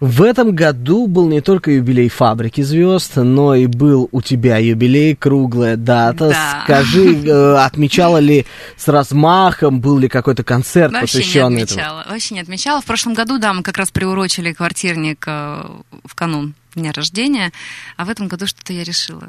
В 0.00 0.22
этом 0.22 0.54
году 0.54 1.06
был 1.06 1.28
не 1.28 1.40
только 1.40 1.70
юбилей 1.70 2.08
фабрики 2.08 2.60
звезд, 2.62 3.16
но 3.16 3.54
и 3.54 3.66
был 3.66 4.08
у 4.12 4.20
тебя 4.20 4.58
юбилей, 4.58 5.14
круглая 5.14 5.76
дата. 5.76 6.30
Да. 6.30 6.62
Скажи, 6.64 7.14
э, 7.26 7.56
отмечала 7.56 8.18
ли 8.18 8.44
с 8.76 8.88
размахом, 8.88 9.80
был 9.80 9.98
ли 9.98 10.08
какой-то 10.08 10.42
концерт, 10.42 10.92
Вообще 10.92 11.18
посвященный 11.18 11.56
не 11.56 11.62
отмечала. 11.62 12.00
этому? 12.00 12.12
Вообще 12.14 12.34
не 12.34 12.40
отмечала. 12.40 12.80
В 12.80 12.84
прошлом 12.84 13.14
году, 13.14 13.38
да, 13.38 13.54
мы 13.54 13.62
как 13.62 13.78
раз 13.78 13.90
приурочили 13.90 14.52
квартирник 14.52 15.24
э, 15.26 15.64
в 16.04 16.14
канун 16.14 16.54
дня 16.74 16.92
рождения, 16.92 17.52
а 17.96 18.04
в 18.04 18.10
этом 18.10 18.26
году 18.28 18.46
что-то 18.46 18.72
я 18.72 18.82
решила 18.84 19.28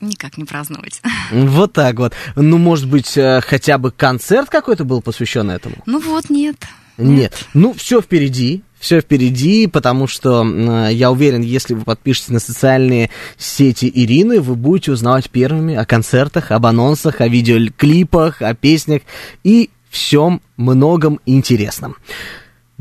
никак 0.00 0.36
не 0.38 0.44
праздновать. 0.44 1.02
Вот 1.32 1.72
так 1.72 1.96
вот. 1.98 2.14
Ну, 2.36 2.58
может 2.58 2.88
быть, 2.88 3.16
э, 3.16 3.40
хотя 3.40 3.78
бы 3.78 3.90
концерт 3.90 4.48
какой-то 4.48 4.84
был 4.84 5.02
посвящен 5.02 5.50
этому? 5.50 5.76
Ну 5.86 6.00
вот, 6.00 6.30
нет. 6.30 6.56
Нет. 6.98 7.46
Ну, 7.54 7.72
все 7.74 8.00
впереди. 8.00 8.62
Все 8.78 9.00
впереди, 9.00 9.68
потому 9.68 10.08
что 10.08 10.44
э, 10.44 10.92
я 10.92 11.12
уверен, 11.12 11.40
если 11.40 11.74
вы 11.74 11.84
подпишетесь 11.84 12.30
на 12.30 12.40
социальные 12.40 13.10
сети 13.38 13.90
Ирины, 13.94 14.40
вы 14.40 14.56
будете 14.56 14.90
узнавать 14.90 15.30
первыми 15.30 15.76
о 15.76 15.84
концертах, 15.84 16.50
об 16.50 16.66
анонсах, 16.66 17.20
о 17.20 17.28
видеоклипах, 17.28 18.42
о 18.42 18.54
песнях 18.54 19.02
и 19.44 19.70
всем 19.88 20.42
многом 20.56 21.20
интересном. 21.26 21.96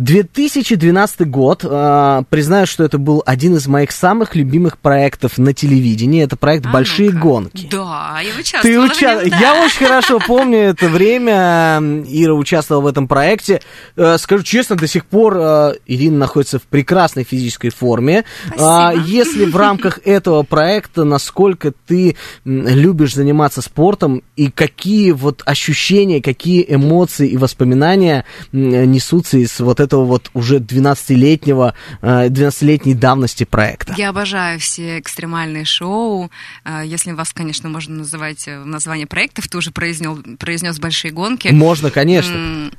2012 0.01 1.27
год, 1.29 1.63
э, 1.63 2.23
признаю, 2.29 2.65
что 2.65 2.83
это 2.83 2.97
был 2.97 3.21
один 3.23 3.55
из 3.55 3.67
моих 3.67 3.91
самых 3.91 4.35
любимых 4.35 4.79
проектов 4.79 5.37
на 5.37 5.53
телевидении. 5.53 6.23
Это 6.23 6.35
проект 6.35 6.65
А 6.65 6.71
«Большие 6.71 7.11
ну-ка. 7.11 7.21
гонки». 7.21 7.67
Да, 7.69 8.19
я 8.23 8.33
Ты 8.33 8.39
участвовала 8.39 8.87
в 8.87 8.91
уча... 8.91 9.21
нем, 9.21 9.29
да. 9.29 9.37
Я 9.37 9.63
очень 9.63 9.85
хорошо 9.85 10.19
помню 10.19 10.57
это 10.57 10.87
время. 10.87 11.79
Ира 12.07 12.33
участвовала 12.33 12.81
в 12.81 12.87
этом 12.87 13.07
проекте. 13.07 13.61
Э, 13.95 14.17
Скажу 14.17 14.43
честно, 14.43 14.75
до 14.75 14.87
сих 14.87 15.05
пор 15.05 15.37
э, 15.37 15.73
Ирина 15.85 16.17
находится 16.17 16.57
в 16.57 16.63
прекрасной 16.63 17.23
физической 17.23 17.69
форме. 17.69 18.25
А, 18.57 18.93
Спасибо. 18.93 19.07
Если 19.07 19.45
в 19.45 19.55
рамках 19.55 19.99
этого 20.05 20.41
проекта, 20.41 21.03
насколько 21.03 21.73
ты 21.85 22.15
любишь 22.43 23.13
заниматься 23.13 23.61
спортом 23.61 24.23
и 24.35 24.49
какие 24.49 25.11
вот 25.11 25.43
ощущения, 25.45 26.23
какие 26.23 26.65
эмоции 26.67 27.27
и 27.27 27.37
воспоминания 27.37 28.25
несутся 28.51 29.37
из 29.37 29.59
вот 29.59 29.79
этого 29.79 29.90
вот 29.97 30.29
уже 30.33 30.57
12-летнего, 30.59 31.73
э, 32.01 32.27
12-летней 32.27 32.93
давности 32.93 33.43
проекта? 33.43 33.93
Я 33.97 34.09
обожаю 34.09 34.59
все 34.59 34.99
экстремальные 34.99 35.65
шоу. 35.65 36.31
А, 36.63 36.83
Если 36.83 37.11
вас, 37.11 37.33
конечно, 37.33 37.69
можно 37.69 37.97
называть 37.97 38.47
э, 38.47 38.61
в 38.61 38.65
названии 38.65 39.05
проектов, 39.05 39.47
ты 39.47 39.57
уже 39.57 39.71
произнес, 39.71 40.17
произнес 40.39 40.79
большие 40.79 41.11
гонки. 41.11 41.49
Можно, 41.49 41.91
конечно. 41.91 42.71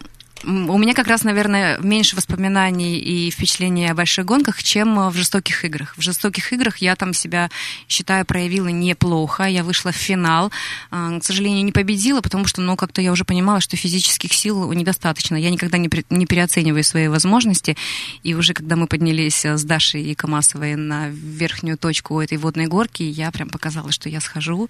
У 0.45 0.77
меня 0.77 0.93
как 0.93 1.07
раз, 1.07 1.23
наверное, 1.23 1.79
меньше 1.79 2.17
воспоминаний 2.17 2.99
и 2.99 3.31
впечатлений 3.31 3.89
о 3.89 3.95
больших 3.95 4.25
гонках, 4.25 4.63
чем 4.63 4.99
э, 4.99 5.11
в 5.11 5.15
жестоких 5.15 5.65
играх. 5.65 5.95
В 5.97 6.03
жестоких 6.03 6.53
играх 6.53 6.79
я 6.79 6.97
там 6.97 7.15
себя, 7.15 7.49
считаю, 7.89 8.27
проявила 8.27 8.67
неплохо. 8.69 9.45
Я 9.45 9.63
вышла 9.63 9.93
в 9.93 9.97
финал. 9.97 10.51
А, 10.91 11.19
К 11.21 11.25
сожалению, 11.25 11.65
не 11.65 11.71
победила, 11.71 12.21
потому 12.21 12.47
что, 12.47 12.61
ну, 12.61 12.75
как-то 12.75 13.01
я 13.01 13.13
уже 13.13 13.25
понимала, 13.25 13.61
что 13.61 13.77
физических 13.77 14.33
сил 14.33 14.73
недостаточно. 14.73 15.37
Я 15.37 15.51
никогда 15.51 15.79
не, 15.79 15.89
пре- 15.89 16.07
не 16.11 16.27
переоцениваю 16.27 16.83
свои 16.83 17.07
возможности. 17.07 17.77
И 18.25 18.35
уже 18.35 18.53
когда 18.53 18.75
мы 18.75 18.89
поднялись 18.89 19.45
э, 19.45 19.57
с 19.57 19.63
Дашей 19.63 20.03
и 20.03 20.15
Камасовой 20.17 20.75
на 20.75 21.09
верхнюю 21.09 21.79
точку 21.79 22.21
этой 22.21 22.39
водной 22.39 22.67
горки, 22.67 23.05
я 23.05 23.31
прям 23.31 23.49
показала, 23.49 23.93
что 23.93 24.09
я 24.09 24.21
схожу, 24.21 24.69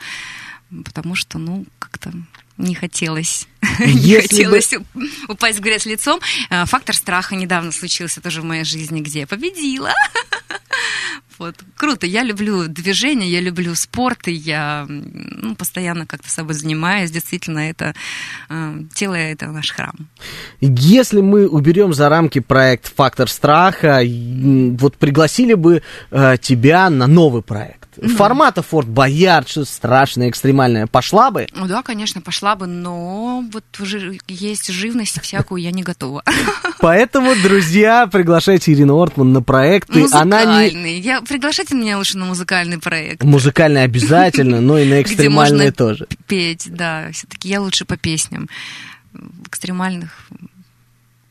потому 0.85 1.15
что, 1.15 1.39
ну, 1.39 1.65
как-то 1.79 2.13
не 2.59 2.75
хотелось, 2.75 3.47
не 3.79 4.17
бы- 4.17 4.23
хотелось 4.23 4.73
у- 4.75 5.33
упасть 5.33 5.59
в 5.59 5.63
грязь 5.63 5.87
лицом. 5.87 6.21
Э, 6.51 6.65
Фактор 6.67 6.95
страха 6.97 7.35
недавно 7.37 7.73
случился 7.73 8.21
тоже 8.21 8.41
в 8.41 8.45
моей 8.45 8.65
жизни, 8.65 9.01
где 9.01 9.21
я 9.21 9.27
победила. 9.27 9.93
Вот. 11.39 11.57
Круто. 11.77 12.07
Я 12.07 12.23
люблю 12.23 12.69
движение, 12.69 13.29
я 13.29 13.41
люблю 13.41 13.75
спорт, 13.75 14.29
и 14.29 14.33
я 14.33 14.87
ну, 14.89 15.57
постоянно 15.57 16.07
как-то 16.07 16.31
собой 16.31 16.55
занимаюсь. 16.55 17.11
Действительно, 17.11 17.59
это 17.71 17.95
э, 18.49 18.79
тело 18.95 19.15
это 19.15 19.47
наш 19.47 19.73
храм. 19.73 19.95
Если 20.61 21.21
мы 21.21 21.49
уберем 21.49 21.95
за 21.95 22.09
рамки 22.09 22.39
проект 22.39 22.95
«Фактор 22.95 23.29
страха», 23.29 24.03
вот 24.05 24.97
пригласили 24.99 25.55
бы 25.55 25.83
э, 26.13 26.37
тебя 26.41 26.89
на 26.91 27.09
новый 27.09 27.43
проект. 27.43 27.82
Формата 28.17 28.63
Форт 28.63 28.89
Боярд, 28.89 29.49
что 29.49 29.65
страшное, 29.65 30.31
экстремальное, 30.31 30.87
пошла 30.87 31.31
бы? 31.31 31.47
Ну 31.55 31.67
да, 31.67 31.83
конечно, 31.83 32.21
пошла 32.21 32.57
бы, 32.57 32.67
но 32.67 33.45
вот 33.53 33.65
уже 33.81 34.19
есть 34.29 34.69
живность 34.73 35.21
всякую, 35.21 35.63
я 35.63 35.71
не 35.71 35.83
готова. 35.83 36.23
Поэтому, 36.81 37.35
друзья, 37.43 38.07
приглашайте 38.07 38.73
Ирину 38.73 38.99
Ортман 39.01 39.33
на 39.33 39.43
проекты. 39.43 40.07
Она 40.13 40.45
не 40.45 40.53
Музыкальный. 40.53 41.01
Я, 41.01 41.21
приглашайте 41.23 41.75
меня 41.75 41.99
лучше 41.99 42.19
на 42.19 42.25
музыкальный 42.25 42.79
проект. 42.79 43.23
музыкальная 43.23 43.85
обязательно, 43.85 44.61
но 44.61 44.79
и 44.79 44.89
на 44.89 45.29
можно 45.31 45.73
тоже. 45.73 46.07
петь, 46.27 46.69
да. 46.71 47.09
Все-таки 47.13 47.49
я 47.49 47.61
лучше 47.61 47.85
по 47.85 47.97
песням. 47.97 48.49
Экстремальных 49.47 50.29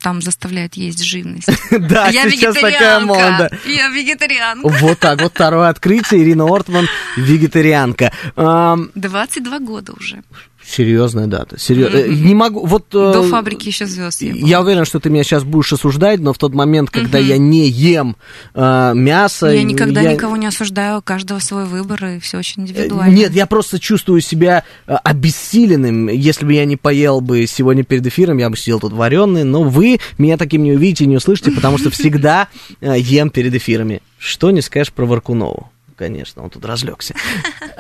там 0.02 0.22
заставляют 0.22 0.74
есть 0.76 1.04
живность. 1.04 1.50
Да, 1.72 2.10
я 2.10 2.30
сейчас 2.30 2.56
такая 2.56 3.00
мода. 3.00 3.50
вегетарианка. 3.52 3.70
Я 3.70 3.88
вегетарианка. 3.90 4.68
Вот 4.68 5.00
так 5.00 5.22
вот 5.22 5.34
второе 5.34 5.70
открытие. 5.70 6.22
Ирина 6.24 6.46
Ортман, 6.46 6.88
вегетарианка. 7.18 8.12
Ам, 8.36 8.92
22 8.96 9.60
года 9.60 9.94
уже. 9.94 10.24
Серьезная 10.66 11.28
дата. 11.28 11.60
Серьез... 11.60 11.92
Не 12.08 12.36
могу. 12.36 12.66
Вот, 12.66 12.86
э, 12.94 13.14
До 13.14 13.24
фабрики 13.24 13.68
еще 13.68 13.86
звезд 13.86 14.22
я. 14.22 14.34
Я 14.34 14.62
уверен, 14.62 14.86
что 14.86 15.00
ты 15.00 15.10
меня 15.10 15.24
сейчас 15.24 15.44
будешь 15.44 15.74
осуждать, 15.74 16.20
но 16.20 16.34
в 16.34 16.38
тот 16.38 16.54
момент, 16.54 16.90
когда 16.90 17.18
я 17.18 17.38
не 17.38 17.68
ем 17.68 18.16
э, 18.54 18.92
мясо... 18.96 19.48
Я 19.48 19.64
никогда 19.64 20.02
я- 20.02 20.14
никого 20.14 20.38
не 20.38 20.46
осуждаю, 20.48 21.00
у 21.00 21.02
каждого 21.02 21.40
свой 21.40 21.66
выбор, 21.66 22.06
и 22.06 22.20
все 22.20 22.38
очень 22.38 22.62
Э, 22.62 22.66
индивидуально. 22.66 23.14
Нет, 23.14 23.34
я 23.34 23.46
просто 23.48 23.80
чувствую 23.80 24.22
себя 24.22 24.64
э, 24.88 24.96
обессиленным. 25.04 26.10
Если 26.10 26.46
бы 26.46 26.54
я 26.54 26.66
не 26.66 26.78
поел 26.78 27.22
бы 27.22 27.48
сегодня 27.48 27.84
перед 27.84 28.06
эфиром, 28.06 28.38
я 28.38 28.50
бы 28.50 28.56
сидел 28.58 28.80
тут 28.80 28.94
вареный. 28.94 29.44
Но 29.44 29.64
вы 29.64 30.00
меня 30.18 30.38
таким 30.38 30.64
не 30.64 30.74
увидите 30.74 31.06
и 31.06 31.08
не 31.08 31.18
услышите, 31.18 31.52
потому 31.52 31.78
что 31.78 31.90
всегда 31.90 32.48
э, 32.82 33.00
ем 33.00 33.30
перед 33.30 33.54
эфирами. 33.56 34.02
Что 34.20 34.52
не 34.52 34.62
скажешь 34.62 34.94
про 34.94 35.06
Варкунову? 35.06 35.71
Конечно, 36.02 36.42
он 36.42 36.50
тут 36.50 36.66
разлегся. 36.66 37.14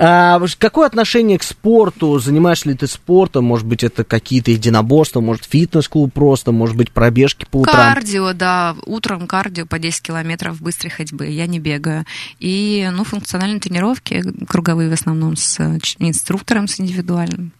А, 0.03 0.41
какое 0.57 0.87
отношение 0.87 1.37
к 1.37 1.43
спорту? 1.43 2.17
Занимаешься 2.17 2.69
ли 2.69 2.75
ты 2.75 2.87
спортом? 2.87 3.45
Может 3.45 3.67
быть, 3.67 3.83
это 3.83 4.03
какие-то 4.03 4.49
единоборства, 4.49 5.21
может, 5.21 5.45
фитнес-клуб 5.45 6.11
просто, 6.11 6.51
может 6.51 6.75
быть, 6.75 6.91
пробежки 6.91 7.45
по 7.49 7.57
утрам? 7.57 7.93
Кардио, 7.93 8.33
да, 8.33 8.75
утром 8.87 9.27
кардио 9.27 9.67
по 9.67 9.77
10 9.77 10.01
километров 10.01 10.59
быстрой 10.59 10.89
ходьбы, 10.89 11.27
я 11.27 11.45
не 11.45 11.59
бегаю. 11.59 12.05
И, 12.39 12.89
ну, 12.91 13.03
функциональные 13.03 13.59
тренировки, 13.59 14.23
круговые 14.47 14.89
в 14.89 14.93
основном 14.93 15.35
с 15.35 15.59
инструктором, 15.99 16.67
с 16.67 16.79
индивидуальным. 16.79 17.51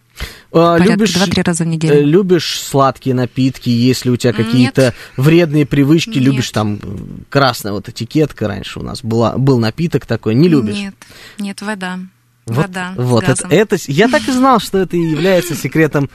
А, 0.52 0.74
Порядка 0.78 0.92
любишь, 0.92 1.14
два-три 1.14 1.42
раза 1.42 1.64
в 1.64 1.66
неделю. 1.66 1.94
э, 1.94 2.02
любишь 2.02 2.60
сладкие 2.60 3.14
напитки, 3.14 3.68
если 3.70 4.10
у 4.10 4.16
тебя 4.16 4.32
какие-то 4.32 4.94
вредные 5.16 5.64
привычки, 5.66 6.10
Нет. 6.18 6.24
любишь 6.24 6.50
там 6.50 6.78
э, 6.82 6.88
красная 7.30 7.72
вот 7.72 7.88
этикетка 7.88 8.48
раньше 8.48 8.80
у 8.80 8.82
нас 8.82 9.02
была, 9.02 9.38
был 9.38 9.58
напиток 9.58 10.04
такой, 10.06 10.34
не 10.34 10.48
любишь? 10.48 10.76
Нет, 10.76 10.94
нет, 11.38 11.62
вода. 11.62 11.98
Вот, 12.44 12.56
вода. 12.66 12.92
вот 12.96 13.24
это, 13.24 13.46
это, 13.48 13.76
я 13.86 14.08
так 14.08 14.26
и 14.28 14.32
знал, 14.32 14.58
что 14.60 14.78
это 14.78 14.96
и 14.96 15.00
является 15.00 15.54
секретом 15.54 16.10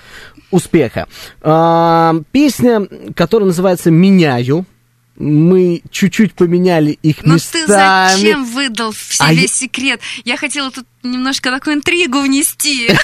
успеха. 0.51 1.08
А, 1.41 2.16
песня, 2.32 2.86
которая 3.16 3.47
называется 3.47 3.91
«Меняю». 3.91 4.66
Мы 5.20 5.82
чуть-чуть 5.89 6.34
поменяли 6.36 6.91
их 7.01 7.24
Ну 7.24 7.34
местами. 7.34 7.64
ты 7.64 7.68
зачем 7.68 8.45
выдал 8.45 8.91
все 8.91 9.24
А 9.24 9.34
весь 9.34 9.51
секрет? 9.51 9.99
Я 10.26 10.38
хотела 10.38 10.70
тут 10.70 10.86
немножко 11.12 11.51
такую 11.51 11.76
интригу 11.78 12.20
внести. 12.22 12.89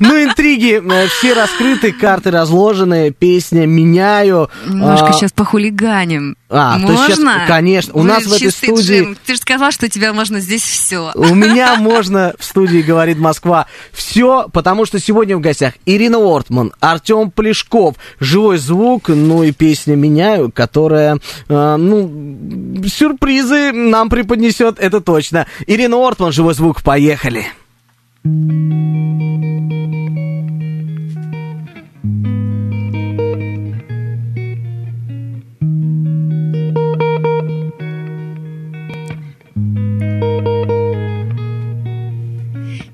Ну, 0.00 0.22
интриги 0.22 0.80
э, 0.82 1.06
все 1.08 1.34
раскрыты, 1.34 1.92
карты 1.92 2.30
разложены, 2.30 3.10
песня 3.12 3.66
«Меняю». 3.66 4.50
Немножко 4.66 5.06
А, 5.08 5.12
сейчас 5.12 5.32
похулиганим. 5.32 6.36
А, 6.48 6.78
то 6.78 6.86
можно? 6.86 7.44
конечно. 7.46 7.92
У 7.94 8.02
нас 8.02 8.24
в 8.24 8.32
этой 8.32 8.50
студии- 8.50 9.00
джем. 9.02 9.16
Ты 9.24 9.34
же 9.34 9.40
сказал, 9.40 9.70
что 9.70 9.86
у 9.86 9.88
тебя 9.88 10.12
можно 10.12 10.40
здесь 10.40 10.62
все. 10.62 11.12
У 11.14 11.34
меня 11.34 11.76
можно 11.78 12.34
в 12.38 12.44
студии 12.44 12.78
говорит 12.82 13.18
Москва 13.18 13.66
все, 13.92 14.48
потому 14.52 14.84
что 14.84 14.98
сегодня 14.98 15.36
в 15.36 15.40
гостях 15.40 15.74
Ирина 15.86 16.18
Ортман, 16.18 16.72
Артем 16.80 17.30
Плешков, 17.30 17.96
живой 18.20 18.58
звук, 18.58 19.08
ну 19.08 19.42
и 19.42 19.52
песня 19.52 19.94
меняю, 19.94 20.50
которая, 20.52 21.18
э, 21.48 21.76
ну, 21.76 22.82
сюрпризы 22.86 23.72
нам 23.72 24.08
преподнесет, 24.08 24.78
это 24.78 25.00
точно. 25.00 25.46
Ирина 25.66 25.96
Ортман, 26.06 26.32
живой 26.32 26.54
звук, 26.54 26.82
поехали. 27.12 27.46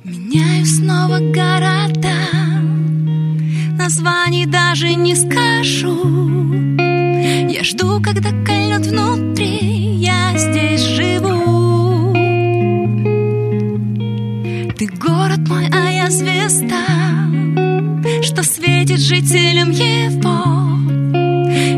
Меняю 0.05 0.67
снова 0.67 1.19
города. 1.21 2.17
Названий 3.79 4.47
даже 4.47 4.95
не 4.95 5.15
скажу. 5.15 5.97
Я 7.49 7.63
жду, 7.63 8.03
когда 8.03 8.31
кольнет 8.45 8.85
внутри. 8.87 9.95
Я 10.01 10.37
здесь 10.37 10.81
живу 10.81 11.48
Ты 14.79 14.87
город 14.87 15.41
мой, 15.49 15.69
а 15.73 15.91
я 15.91 16.09
звезда 16.09 16.87
Что 18.23 18.45
светит 18.45 19.01
жителям 19.01 19.73
его. 19.73 20.79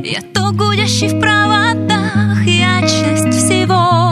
Я 0.05 0.21
то 0.35 0.53
гудящий 0.53 1.09
в 1.09 1.19
проводах 1.19 2.45
Я 2.45 2.83
часть 2.83 3.31
всего 3.31 4.10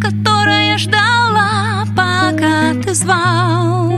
которая 0.00 0.78
ждала, 0.78 1.84
пока 1.96 2.74
ты 2.82 2.94
звал. 2.94 3.90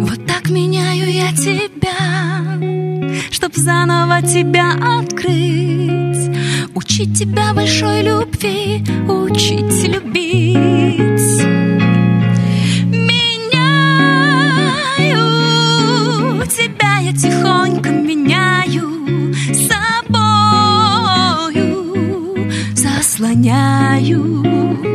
Вот 0.00 0.26
так 0.26 0.50
меняю 0.50 1.10
я 1.10 1.32
тебя 1.32 2.60
Чтоб 3.30 3.54
заново 3.54 4.22
тебя 4.22 4.72
открыть 4.98 6.30
Учить 6.74 7.18
тебя 7.18 7.52
большой 7.54 8.02
любви 8.02 8.82
Учить 9.08 9.88
любить 9.88 11.53
заслоняю 23.24 24.93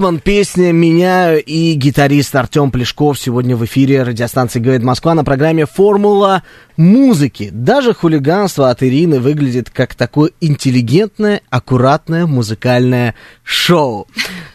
Ирина 0.00 0.08
Уортман, 0.08 0.20
песня 0.20 0.72
«Меняю» 0.72 1.44
и 1.44 1.74
гитарист 1.74 2.34
Артем 2.34 2.70
Плешков 2.70 3.18
сегодня 3.18 3.54
в 3.54 3.64
эфире 3.66 4.02
радиостанции 4.02 4.58
«Говорит 4.58 4.82
Москва» 4.82 5.14
на 5.14 5.24
программе 5.24 5.66
«Формула 5.66 6.42
музыки». 6.78 7.50
Даже 7.52 7.92
хулиганство 7.92 8.70
от 8.70 8.82
Ирины 8.82 9.20
выглядит 9.20 9.68
как 9.68 9.94
такое 9.94 10.30
интеллигентное, 10.40 11.42
аккуратное 11.50 12.24
музыкальное 12.26 13.14
шоу. 13.44 14.08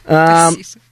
Спасибо. 0.04 0.85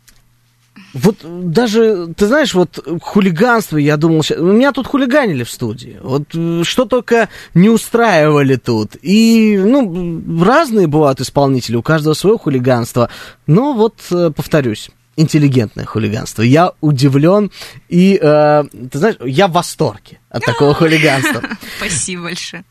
Вот 0.94 1.18
даже, 1.24 2.14
ты 2.16 2.28
знаешь, 2.28 2.54
вот 2.54 2.80
хулиганство, 3.02 3.78
я 3.78 3.98
думал, 3.98 4.22
щас- 4.24 4.38
меня 4.38 4.72
тут 4.72 4.86
хулиганили 4.88 5.44
в 5.44 5.50
студии. 5.50 5.98
Вот 6.04 6.24
э, 6.36 6.62
что 6.64 6.86
только 6.86 7.30
не 7.56 7.70
устраивали 7.70 8.56
тут. 8.58 8.96
И, 9.02 9.58
ну, 9.58 10.22
разные 10.44 10.86
бывают 10.88 11.20
исполнители, 11.20 11.76
у 11.76 11.82
каждого 11.82 12.14
свое 12.14 12.38
хулиганство. 12.38 13.10
Но 13.48 13.74
вот, 13.74 13.96
э, 14.12 14.32
повторюсь, 14.36 14.90
интеллигентное 15.16 15.86
хулиганство. 15.86 16.42
Я 16.44 16.72
удивлен 16.82 17.52
и, 17.90 18.20
э, 18.22 18.64
ты 18.92 18.98
знаешь, 18.98 19.16
я 19.26 19.48
в 19.48 19.52
восторге 19.54 20.20
от 20.30 20.44
такого 20.44 20.74
хулиганства. 20.76 21.42
Спасибо 21.78 22.24
большое. 22.24 22.64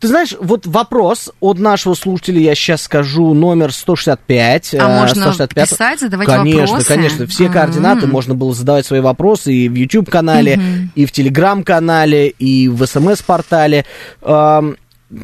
Ты 0.00 0.08
знаешь, 0.08 0.34
вот 0.38 0.66
вопрос 0.66 1.32
от 1.40 1.58
нашего 1.58 1.94
слушателя, 1.94 2.40
я 2.40 2.54
сейчас 2.54 2.82
скажу, 2.82 3.34
номер 3.34 3.72
165. 3.72 4.74
А 4.74 4.76
э, 4.76 5.00
можно 5.00 5.22
165. 5.22 5.70
писать, 5.70 6.00
задавать 6.00 6.28
конечно, 6.28 6.60
вопросы? 6.60 6.86
Конечно, 6.86 7.26
Все 7.26 7.46
М. 7.46 7.52
координаты 7.52 8.06
можно 8.06 8.34
было 8.34 8.54
задавать 8.54 8.86
свои 8.86 9.00
вопросы 9.00 9.52
и 9.52 9.68
в 9.68 9.74
YouTube-канале, 9.74 10.60
и 10.94 11.06
в 11.06 11.12
Telegram-канале, 11.12 12.28
и 12.28 12.68
в 12.68 12.86
СМС-портале. 12.86 13.86
Эм, 14.22 14.76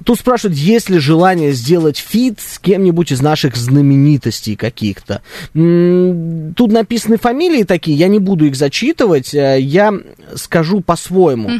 Тут 0.06 0.18
спрашивают, 0.18 0.56
есть 0.56 0.88
ли 0.88 0.98
желание 0.98 1.52
сделать 1.52 1.98
фит 1.98 2.40
с 2.40 2.58
кем-нибудь 2.58 3.12
из 3.12 3.20
наших 3.20 3.54
знаменитостей 3.54 4.56
каких-то. 4.56 5.20
Тут 5.52 6.72
написаны 6.72 7.18
фамилии 7.18 7.64
такие, 7.64 7.98
я 7.98 8.08
не 8.08 8.18
буду 8.18 8.46
их 8.46 8.56
зачитывать, 8.56 9.34
э, 9.34 9.60
я 9.60 9.92
скажу 10.36 10.80
по-своему. 10.80 11.50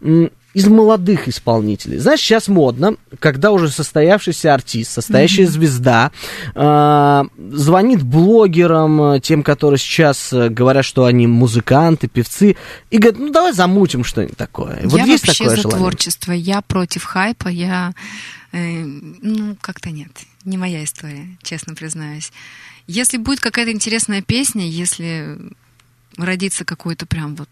М, 0.00 0.30
Из 0.54 0.66
молодых 0.66 1.28
исполнителей. 1.28 1.98
Знаешь, 1.98 2.20
сейчас 2.20 2.48
модно, 2.48 2.96
когда 3.18 3.52
уже 3.52 3.68
состоявшийся 3.70 4.52
артист, 4.52 4.92
состоящая 4.92 5.46
звезда, 5.46 6.10
э, 6.54 7.24
звонит 7.52 8.02
блогерам, 8.02 9.14
э, 9.14 9.20
тем, 9.20 9.42
которые 9.42 9.78
сейчас 9.78 10.32
э, 10.32 10.50
говорят, 10.50 10.84
что 10.84 11.06
они 11.06 11.26
музыканты, 11.26 12.06
певцы, 12.06 12.56
и 12.90 12.98
говорит, 12.98 13.18
ну 13.18 13.30
давай 13.30 13.54
замутим 13.54 14.04
что-нибудь 14.04 14.36
такое. 14.36 14.80
Вот 14.84 14.98
я 14.98 15.04
есть 15.04 15.26
вообще 15.26 15.44
такое 15.44 15.56
за 15.56 15.62
желание? 15.62 15.78
творчество, 15.78 16.32
я 16.32 16.60
против 16.60 17.04
хайпа, 17.04 17.48
я, 17.48 17.94
э, 18.52 18.82
ну, 18.84 19.56
как-то 19.60 19.90
нет, 19.90 20.10
не 20.44 20.58
моя 20.58 20.84
история, 20.84 21.28
честно 21.42 21.74
признаюсь. 21.74 22.30
Если 22.86 23.16
будет 23.16 23.40
какая-то 23.40 23.72
интересная 23.72 24.20
песня, 24.20 24.68
если 24.68 25.38
родится 26.18 26.64
какой-то 26.64 27.06
прям 27.06 27.36
вот 27.36 27.48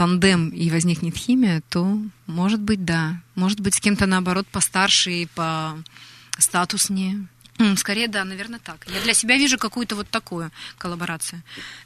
тандем 0.00 0.48
и 0.48 0.70
возникнет 0.70 1.14
химия, 1.14 1.62
то, 1.68 1.98
может 2.26 2.58
быть, 2.58 2.86
да. 2.86 3.20
Может 3.34 3.60
быть, 3.60 3.74
с 3.74 3.80
кем-то, 3.80 4.06
наоборот, 4.06 4.46
постарше 4.50 5.10
и 5.10 5.26
по 5.26 5.74
статуснее. 6.38 7.26
Скорее, 7.76 8.08
да, 8.08 8.24
наверное, 8.24 8.60
так. 8.64 8.86
Я 8.86 9.02
для 9.02 9.12
себя 9.12 9.36
вижу 9.36 9.58
какую-то 9.58 9.96
вот 9.96 10.08
такую 10.08 10.50
коллаборацию. 10.78 11.42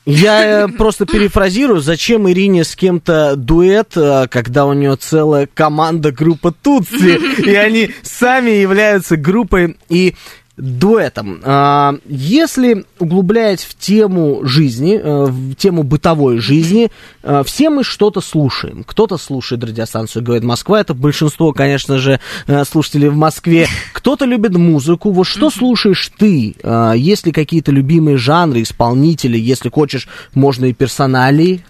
Я 0.07 0.45
э, 0.45 0.69
просто 0.79 1.07
перефразирую, 1.07 1.81
зачем 1.81 2.31
Ирине 2.31 2.63
с 2.63 2.77
кем-то 2.77 3.35
дуэт, 3.35 3.97
э, 3.97 4.29
когда 4.29 4.67
у 4.67 4.75
нее 4.75 4.95
целая 4.95 5.49
команда 5.53 6.13
группа 6.13 6.53
Тутси, 6.53 7.43
и 7.51 7.55
они 7.57 7.91
сами 8.03 8.51
являются 8.51 9.17
группой 9.17 9.77
и 9.89 10.15
дуэтом. 10.57 11.41
А, 11.43 11.95
Если 12.07 12.85
углублять 12.99 13.63
в 13.63 13.77
тему 13.77 14.41
жизни, 14.45 14.97
э, 14.97 15.25
в 15.25 15.55
тему 15.57 15.83
бытовой 15.83 16.39
жизни, 16.39 16.91
э, 17.23 17.43
все 17.45 17.71
мы 17.71 17.83
что-то 17.83 18.21
слушаем. 18.21 18.85
Кто-то 18.85 19.17
слушает 19.17 19.65
радиостанцию 19.65 20.23
«Говорит 20.23 20.45
Москва», 20.45 20.81
это 20.81 20.95
большинство, 20.95 21.53
конечно 21.53 21.99
же, 21.99 22.21
э, 22.47 22.65
слушателей 22.65 23.09
в 23.09 23.17
Москве. 23.17 23.67
Кто-то 23.93 24.27
любит 24.27 24.55
музыку. 24.57 25.11
Вот 25.11 25.25
что 25.25 25.51
слушаешь 25.51 26.11
ты? 26.17 26.55
Есть 26.95 27.27
ли 27.27 27.33
какие-то 27.33 27.73
любимые 27.73 28.17
жанры, 28.17 28.63
исполнители? 28.63 29.39
Если 29.39 29.71
хочешь, 29.71 30.09
можно 30.35 30.67
и 30.67 30.73
персоналии. 30.73 31.65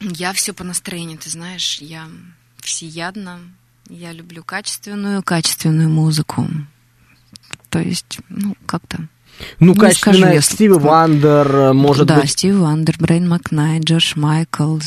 Я 0.00 0.32
все 0.32 0.52
по 0.52 0.64
настроению, 0.64 1.18
ты 1.18 1.30
знаешь, 1.30 1.78
я 1.80 2.06
всеядна, 2.58 3.38
я 3.88 4.12
люблю 4.12 4.42
качественную, 4.44 5.22
качественную 5.22 5.88
музыку. 5.88 6.46
То 7.76 7.82
есть, 7.82 8.20
ну, 8.30 8.54
как-то. 8.64 9.06
Ну, 9.60 9.74
Не 9.74 9.78
качественная 9.78 10.40
скажу, 10.40 10.54
Стиви 10.54 10.72
Вандер, 10.72 11.54
э, 11.54 11.72
может 11.74 12.06
да, 12.06 12.22
быть... 12.22 12.30
Стив 12.30 12.56
Вандер, 12.56 12.96
Брайан 12.98 13.28
Макнайт, 13.28 13.84
Джордж 13.84 14.14
Майкл, 14.16 14.78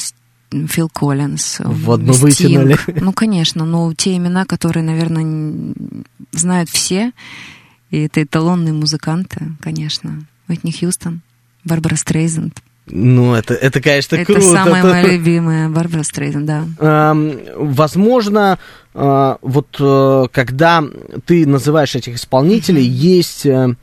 Фил 0.49 0.89
Коллинз. 0.89 1.59
Вот 1.59 2.01
Стинг. 2.01 2.17
вытянули. 2.17 2.77
Ну, 2.99 3.13
конечно, 3.13 3.63
но 3.63 3.93
те 3.93 4.17
имена, 4.17 4.45
которые, 4.45 4.83
наверное, 4.83 5.75
знают 6.31 6.69
все, 6.71 7.11
и 7.91 7.99
это 7.99 8.23
эталонные 8.23 8.73
музыканты, 8.73 9.51
конечно. 9.61 10.25
Уитни 10.47 10.71
Хьюстон, 10.71 11.21
Барбара 11.63 11.95
Стрейзенд. 11.95 12.59
Ну, 12.89 13.33
это, 13.35 13.53
это 13.53 13.81
конечно, 13.81 14.15
это 14.15 14.25
круто. 14.33 14.41
самая 14.51 14.79
Это- 14.83 14.89
моя 14.91 15.03
любимая 15.07 15.69
Барбара 15.69 16.03
Стрейзенд, 16.03 16.45
да. 16.45 16.63
Эм, 16.79 17.39
возможно, 17.55 18.57
э, 18.93 19.35
вот 19.41 19.75
э, 19.79 20.27
когда 20.31 20.83
ты 21.25 21.45
называешь 21.47 21.95
этих 21.95 22.15
исполнителей, 22.15 22.83
есть 22.83 23.45
э, 23.45 23.75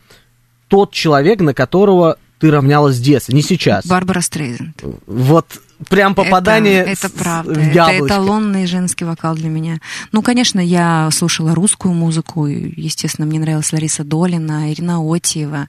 тот 0.68 0.92
человек, 0.92 1.40
на 1.40 1.54
которого 1.54 2.16
ты 2.38 2.50
равнялась 2.50 2.96
с 2.96 3.00
детства, 3.00 3.32
не 3.32 3.42
сейчас. 3.42 3.86
Барбара 3.86 4.20
Стрейзенд. 4.20 4.82
Вот 5.07 5.46
прям 5.88 6.14
попадание 6.14 6.80
Это, 6.82 7.07
это 7.07 7.11
правда. 7.11 7.54
в 7.54 7.59
Это 7.59 7.70
яблочко. 7.74 8.07
эталонный 8.07 8.66
женский 8.66 9.04
вокал 9.04 9.34
для 9.34 9.48
меня. 9.48 9.78
Ну, 10.12 10.20
конечно, 10.22 10.61
я 10.61 11.09
слушала 11.12 11.54
русскую 11.54 11.94
музыку. 11.94 12.46
Естественно, 12.46 13.26
мне 13.26 13.38
нравилась 13.38 13.72
Лариса 13.72 14.04
Долина, 14.04 14.70
Ирина 14.72 14.98
Отиева, 15.00 15.68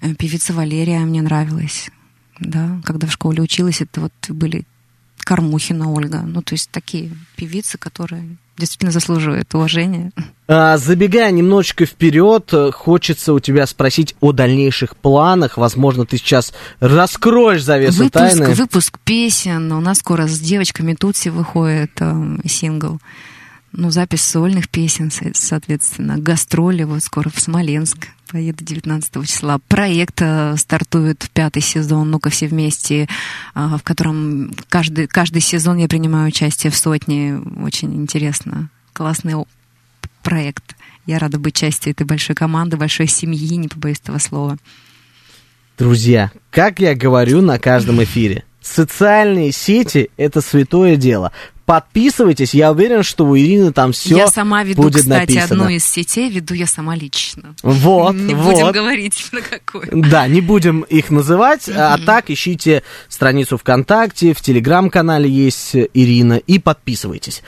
э, 0.00 0.14
певица 0.14 0.52
Валерия 0.52 1.00
мне 1.00 1.22
нравилась. 1.22 1.90
Да, 2.40 2.80
когда 2.84 3.06
в 3.06 3.12
школе 3.12 3.42
училась, 3.42 3.80
это 3.80 4.00
вот 4.00 4.12
были 4.28 4.64
Кормухина 5.18 5.92
Ольга. 5.92 6.22
Ну, 6.22 6.42
то 6.42 6.54
есть 6.54 6.70
такие 6.70 7.12
певицы, 7.36 7.78
которые 7.78 8.36
действительно 8.56 8.90
заслуживают 8.92 9.54
уважения. 9.54 10.10
А, 10.48 10.76
Забегая 10.76 11.30
немножечко 11.30 11.86
вперед, 11.86 12.52
хочется 12.74 13.32
у 13.32 13.40
тебя 13.40 13.66
спросить 13.66 14.14
о 14.20 14.32
дальнейших 14.32 14.96
планах. 14.96 15.56
Возможно, 15.56 16.04
ты 16.06 16.16
сейчас 16.18 16.52
раскроешь 16.80 17.62
завесу 17.62 18.04
Выпуск, 18.04 18.12
тайны. 18.12 18.54
выпуск 18.54 18.98
песен. 19.04 19.72
У 19.72 19.80
нас 19.80 19.98
скоро 19.98 20.26
с 20.26 20.38
девочками 20.40 20.94
Тутси 20.94 21.28
выходит 21.28 21.92
э, 22.00 22.36
сингл. 22.46 23.00
Ну, 23.72 23.90
запись 23.90 24.22
сольных 24.22 24.68
песен, 24.68 25.10
со- 25.10 25.32
соответственно. 25.32 26.18
Гастроли 26.18 26.82
вот 26.82 27.02
скоро 27.02 27.28
в 27.28 27.38
Смоленск. 27.40 28.08
Поеду 28.30 28.64
19 28.64 29.26
числа. 29.26 29.58
Проект 29.68 30.20
э, 30.22 30.56
стартует 30.56 31.28
пятый 31.32 31.62
сезон 31.62 32.10
«Ну-ка 32.10 32.30
все 32.30 32.46
вместе», 32.46 33.08
а, 33.54 33.76
в 33.76 33.82
котором 33.82 34.52
каждый, 34.68 35.08
каждый 35.08 35.40
сезон 35.40 35.78
я 35.78 35.88
принимаю 35.88 36.28
участие 36.28 36.70
в 36.70 36.76
сотне. 36.76 37.38
Очень 37.60 37.94
интересно. 37.96 38.70
Классный 38.92 39.34
проект. 40.22 40.76
Я 41.06 41.18
рада 41.18 41.38
быть 41.38 41.54
частью 41.54 41.92
этой 41.92 42.06
большой 42.06 42.36
команды, 42.36 42.76
большой 42.76 43.08
семьи, 43.08 43.56
не 43.56 43.68
побоюсь 43.68 44.00
этого 44.00 44.18
слова. 44.18 44.58
Друзья, 45.78 46.30
как 46.50 46.78
я 46.78 46.94
говорю 46.94 47.40
на 47.40 47.58
каждом 47.58 48.02
эфире, 48.04 48.44
социальные 48.60 49.52
сети 49.52 50.10
это 50.16 50.40
святое 50.40 50.96
дело. 50.96 51.32
Подписывайтесь, 51.66 52.52
я 52.52 52.72
уверен, 52.72 53.04
что 53.04 53.24
у 53.26 53.36
Ирины 53.38 53.72
там 53.72 53.92
все 53.92 54.16
я 54.16 54.26
сама 54.26 54.64
веду, 54.64 54.82
будет 54.82 55.02
кстати, 55.02 55.34
написано. 55.34 55.62
одну 55.64 55.68
из 55.68 55.84
сетей, 55.84 56.28
веду 56.28 56.52
я 56.52 56.66
сама 56.66 56.96
лично. 56.96 57.54
Вот, 57.62 58.14
Не 58.16 58.34
вот. 58.34 58.54
будем 58.54 58.72
говорить, 58.72 59.28
на 59.32 59.40
какой. 59.40 59.86
Да, 59.92 60.26
не 60.26 60.40
будем 60.40 60.80
их 60.80 61.10
называть, 61.10 61.68
а 61.68 61.96
так 61.98 62.28
ищите 62.28 62.82
страницу 63.08 63.56
ВКонтакте, 63.56 64.34
в 64.34 64.40
Телеграм-канале 64.40 65.30
есть 65.30 65.76
Ирина 65.94 66.34
и 66.34 66.58
подписывайтесь. 66.58 67.42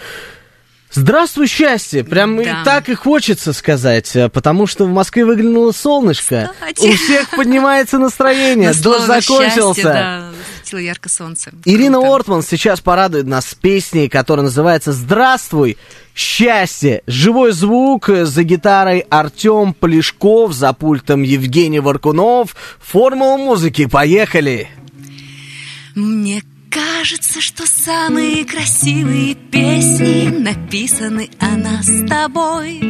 Здравствуй, 0.95 1.47
счастье! 1.47 2.05
Прям 2.05 2.41
и 2.41 2.45
Да. 2.45 2.63
так 2.65 2.89
и 2.89 2.95
хочется 2.95 3.53
сказать, 3.53 4.15
э, 4.15 4.29
потому 4.29 4.67
что 4.67 4.85
в 4.85 4.91
Москве 4.91 5.25
выглянуло 5.25 5.73
солнышко. 5.73 6.51
Кстати. 6.55 6.87
У 6.87 6.93
всех 6.97 7.31
поднимается 7.31 7.99
настроение, 7.99 8.73
На 8.73 8.83
дождь 8.83 9.07
закончился. 9.07 9.55
счастье, 9.55 9.85
да, 9.85 10.79
ярко 10.79 11.09
солнце. 11.09 11.53
Ирина 11.65 11.99
Круто. 11.99 12.15
Ортман 12.15 12.43
сейчас 12.43 12.81
порадует 12.81 13.27
нас 13.27 13.47
с 13.49 13.55
песней, 13.55 14.09
которая 14.09 14.45
называется 14.45 14.93
«Здравствуй, 14.93 15.77
счастье». 16.15 17.03
Живой 17.07 17.53
звук 17.53 18.09
э, 18.09 18.25
за 18.25 18.43
гитарой 18.43 19.01
Артем 19.11 19.75
Полешков, 19.75 20.53
за 20.53 20.73
пультом 20.73 21.23
Евгений 21.23 21.81
Варкунов. 21.81 22.55
Формула 22.81 23.37
музыки, 23.37 23.87
поехали! 23.87 24.69
Мне 25.95 26.43
кажется, 26.73 27.41
что 27.41 27.67
самые 27.67 28.45
красивые 28.47 29.35
песни 29.35 30.29
написаны 30.29 31.29
о 31.39 31.57
нас 31.57 31.85
с 31.85 32.09
тобой. 32.09 32.81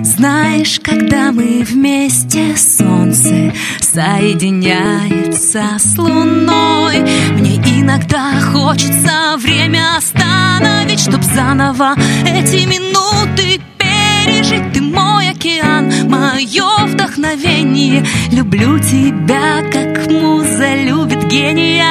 Знаешь, 0.00 0.80
когда 0.82 1.30
мы 1.30 1.62
вместе, 1.62 2.56
солнце 2.56 3.52
соединяется 3.80 5.62
с 5.78 5.98
луной. 5.98 7.00
Мне 7.32 7.56
иногда 7.80 8.40
хочется 8.40 9.36
время 9.38 9.96
остановить, 9.96 11.00
чтоб 11.00 11.22
заново 11.22 11.94
эти 12.26 12.64
минуты 12.64 13.60
пережить. 13.76 14.72
Ты 14.72 14.80
мой 14.80 15.17
океан, 15.38 16.08
мое 16.08 16.86
вдохновение. 16.86 18.04
Люблю 18.32 18.78
тебя, 18.80 19.62
как 19.70 20.10
муза 20.10 20.74
любит 20.74 21.28
гения. 21.28 21.86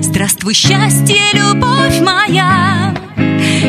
Здравствуй, 0.00 0.54
счастье, 0.54 1.20
любовь 1.32 2.00
моя. 2.00 2.94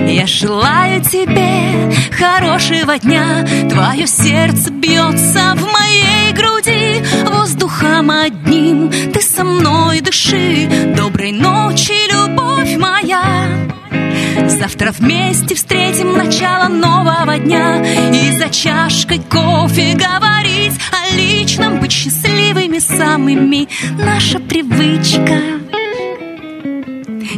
Я 0.08 0.28
желаю 0.28 1.02
тебе 1.02 1.92
хорошего 2.18 2.98
дня 3.00 3.46
Твое 3.70 4.08
сердце 4.08 4.72
бьется 4.72 5.56
в 5.56 5.72
моей 5.72 6.32
груди 6.34 7.04
Воздухом 7.26 8.12
одним 8.12 8.92
ты 9.12 9.22
со 9.22 9.44
мной 9.44 10.02
дыши 10.02 10.70
Доброй 10.96 11.32
ночи, 11.32 11.63
Завтра 14.64 14.94
вместе 14.98 15.56
встретим 15.56 16.14
начало 16.14 16.70
нового 16.70 17.38
дня. 17.38 17.84
И 18.14 18.32
за 18.32 18.48
чашкой 18.48 19.20
кофе 19.20 19.94
говорить 19.94 20.80
о 20.90 21.14
личном 21.14 21.82
Быть 21.82 21.92
счастливыми 21.92 22.80
самыми. 22.80 23.68
Наша 24.02 24.40
привычка. 24.40 25.38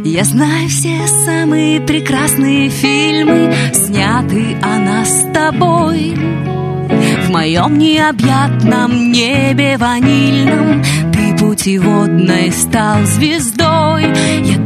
Я 0.04 0.22
знаю 0.22 0.68
все 0.68 1.04
самые 1.24 1.80
прекрасные 1.80 2.68
фильмы, 2.68 3.52
сняты 3.74 4.56
о 4.62 4.78
нас 4.78 5.22
с 5.22 5.32
тобой. 5.32 6.14
В 7.24 7.30
моем 7.30 7.76
необъятном 7.76 9.10
небе 9.10 9.76
ванильном 9.78 10.84
Ты 11.12 11.36
путеводной 11.36 12.52
стал 12.52 13.02
звездой. 13.02 14.04
Я 14.44 14.65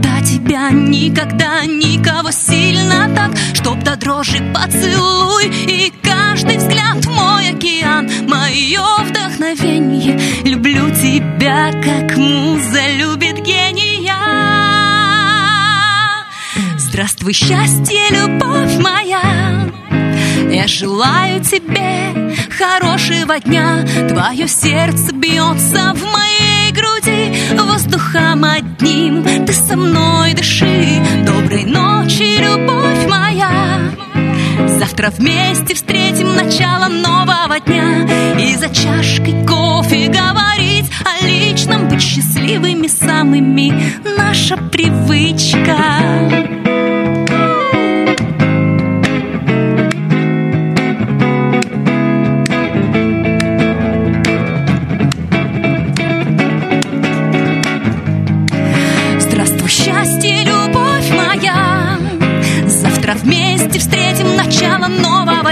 тебя 0.51 0.71
никогда 0.73 1.65
никого 1.65 2.33
сильно 2.33 3.09
так 3.15 3.31
Чтоб 3.55 3.79
до 3.85 3.95
дрожи 3.95 4.43
поцелуй 4.53 5.47
И 5.47 5.93
каждый 6.03 6.57
взгляд 6.57 7.07
мой 7.07 7.51
океан 7.51 8.11
Мое 8.27 8.83
вдохновение. 9.05 10.19
Люблю 10.45 10.91
тебя, 10.91 11.71
как 11.71 12.17
муза 12.17 12.81
любит 12.97 13.39
гения. 13.45 14.13
Здравствуй, 16.79 17.33
счастье, 17.33 18.09
любовь 18.11 18.77
моя. 18.79 19.71
Я 20.51 20.67
желаю 20.67 21.45
тебе 21.45 22.35
хорошего 22.59 23.39
дня. 23.39 23.85
Твое 24.09 24.49
сердце 24.49 25.15
бьется 25.15 25.95
в 25.95 26.03
моей 26.13 26.50
Воздухом 27.59 28.45
одним. 28.45 29.25
Ты 29.47 29.53
со 29.53 29.77
мной 29.77 30.35
дыши. 30.35 31.03
Доброй 31.25 31.65
ночи, 31.65 32.39
любовь 32.39 33.07
моя. 33.09 33.81
Завтра 34.79 35.11
вместе 35.11 35.75
встретим 35.75 36.35
начало 36.35 36.89
нового 36.89 37.59
дня. 37.61 38.07
И 38.39 38.55
за 38.57 38.69
чашкой 38.69 39.45
кофе 39.47 40.09
говорить 40.09 40.91
о 41.05 41.27
личном 41.27 41.89
Быть 41.89 42.03
счастливыми 42.03 42.87
самыми. 42.87 43.73
Наша 44.17 44.57
привычка 44.57 45.77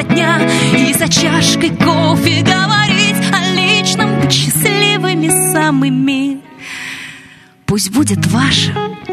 дня 0.08 0.40
И 0.76 0.92
за 0.92 1.08
чашкой 1.08 1.70
кофе 1.70 2.42
говорить 2.42 3.16
о 3.32 3.54
личном 3.54 4.30
счастливыми 4.30 5.28
самыми 5.52 6.40
Пусть 7.66 7.90
будет 7.90 8.26
ваша 8.26 8.72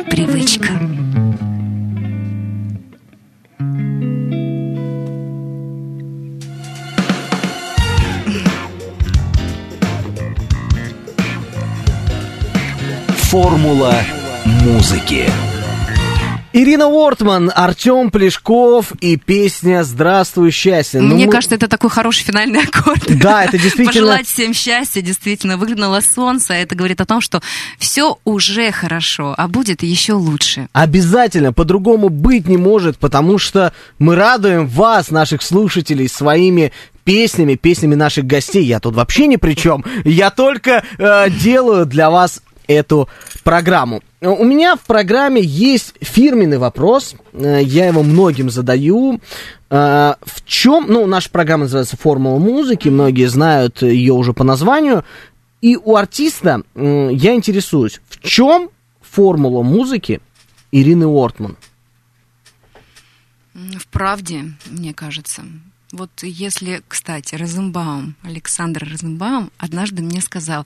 привычка 0.10 0.72
Формула 13.36 13.94
музыки. 14.46 15.30
Ирина 16.58 16.88
Уортман, 16.88 17.52
Артем 17.54 18.10
Плешков 18.10 18.94
и 19.02 19.18
песня 19.18 19.84
«Здравствуй, 19.84 20.52
счастье». 20.52 21.02
Ну, 21.02 21.14
Мне 21.14 21.26
мы... 21.26 21.32
кажется, 21.34 21.56
это 21.56 21.68
такой 21.68 21.90
хороший 21.90 22.24
финальный 22.24 22.64
аккорд. 22.64 23.04
Да, 23.20 23.44
это 23.44 23.58
действительно... 23.58 23.88
Пожелать 23.92 24.26
всем 24.26 24.54
счастья, 24.54 25.02
действительно. 25.02 25.58
Выглянуло 25.58 26.00
солнце, 26.00 26.54
а 26.54 26.56
это 26.56 26.74
говорит 26.74 27.02
о 27.02 27.06
том, 27.06 27.20
что 27.20 27.42
все 27.78 28.20
уже 28.24 28.72
хорошо, 28.72 29.36
а 29.38 29.50
будет 29.50 29.84
еще 29.84 30.14
лучше. 30.14 30.70
Обязательно, 30.72 31.52
по-другому 31.52 32.08
быть 32.08 32.48
не 32.48 32.56
может, 32.56 33.00
потому 33.00 33.38
что 33.38 33.74
мы 34.00 34.16
радуем 34.16 34.66
вас, 34.66 35.12
наших 35.12 35.42
слушателей, 35.42 36.08
своими 36.08 36.72
песнями, 37.04 37.56
песнями 37.56 37.96
наших 37.96 38.28
гостей. 38.28 38.64
Я 38.64 38.80
тут 38.80 38.96
вообще 38.96 39.28
ни 39.28 39.36
при 39.36 39.56
чем. 39.56 39.84
Я 40.06 40.30
только 40.30 40.86
э, 40.98 41.30
делаю 41.32 41.86
для 41.86 42.10
вас 42.10 42.42
эту 42.68 43.10
программу. 43.44 44.02
У 44.22 44.44
меня 44.44 44.76
в 44.76 44.82
программе 44.82 45.42
есть 45.42 45.94
фирменный 46.02 46.58
вопрос, 46.58 47.16
э, 47.34 47.62
я 47.64 47.88
его 47.88 48.04
многим 48.04 48.50
задаю. 48.50 49.20
Э, 49.70 50.16
в 50.24 50.46
чем, 50.46 50.86
ну, 50.88 51.06
наша 51.06 51.30
программа 51.30 51.64
называется 51.64 51.98
«Формула 51.98 52.40
музыки», 52.40 52.90
многие 52.90 53.28
знают 53.28 53.82
ее 53.82 54.14
уже 54.14 54.34
по 54.34 54.44
названию, 54.44 55.04
и 55.62 55.78
у 55.78 55.96
артиста 55.96 56.62
я 56.76 57.34
интересуюсь, 57.34 58.00
в 58.08 58.20
чем 58.20 58.70
формула 59.02 59.64
музыки 59.64 60.22
Ирины 60.72 61.06
Ортман? 61.06 61.58
В 63.54 63.88
правде, 63.88 64.54
мне 64.70 64.94
кажется. 64.94 65.44
Вот 65.92 66.12
если, 66.24 66.82
кстати, 66.88 67.36
Розенбаум, 67.36 68.16
Александр 68.22 68.86
Розенбаум 68.90 69.50
однажды 69.58 70.04
мне 70.04 70.22
сказал, 70.22 70.66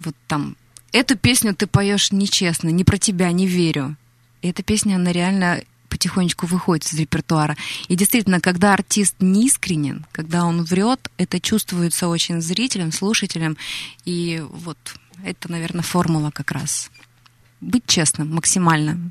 вот 0.00 0.14
там 0.26 0.56
эту 0.94 1.16
песню 1.16 1.54
ты 1.54 1.66
поешь 1.66 2.12
нечестно, 2.12 2.68
не 2.68 2.84
про 2.84 2.98
тебя, 2.98 3.30
не 3.32 3.46
верю. 3.46 3.96
И 4.42 4.48
эта 4.48 4.62
песня, 4.62 4.96
она 4.96 5.12
реально 5.12 5.62
потихонечку 5.88 6.46
выходит 6.46 6.86
из 6.86 6.98
репертуара. 6.98 7.56
И 7.88 7.96
действительно, 7.96 8.40
когда 8.40 8.74
артист 8.74 9.16
неискренен, 9.20 10.06
когда 10.12 10.44
он 10.44 10.64
врет, 10.64 11.10
это 11.18 11.40
чувствуется 11.40 12.08
очень 12.08 12.40
зрителям, 12.40 12.92
слушателям. 12.92 13.56
И 14.04 14.42
вот 14.50 14.78
это, 15.24 15.50
наверное, 15.50 15.82
формула 15.82 16.30
как 16.30 16.50
раз. 16.50 16.90
Быть 17.60 17.86
честным 17.86 18.34
максимально. 18.34 19.10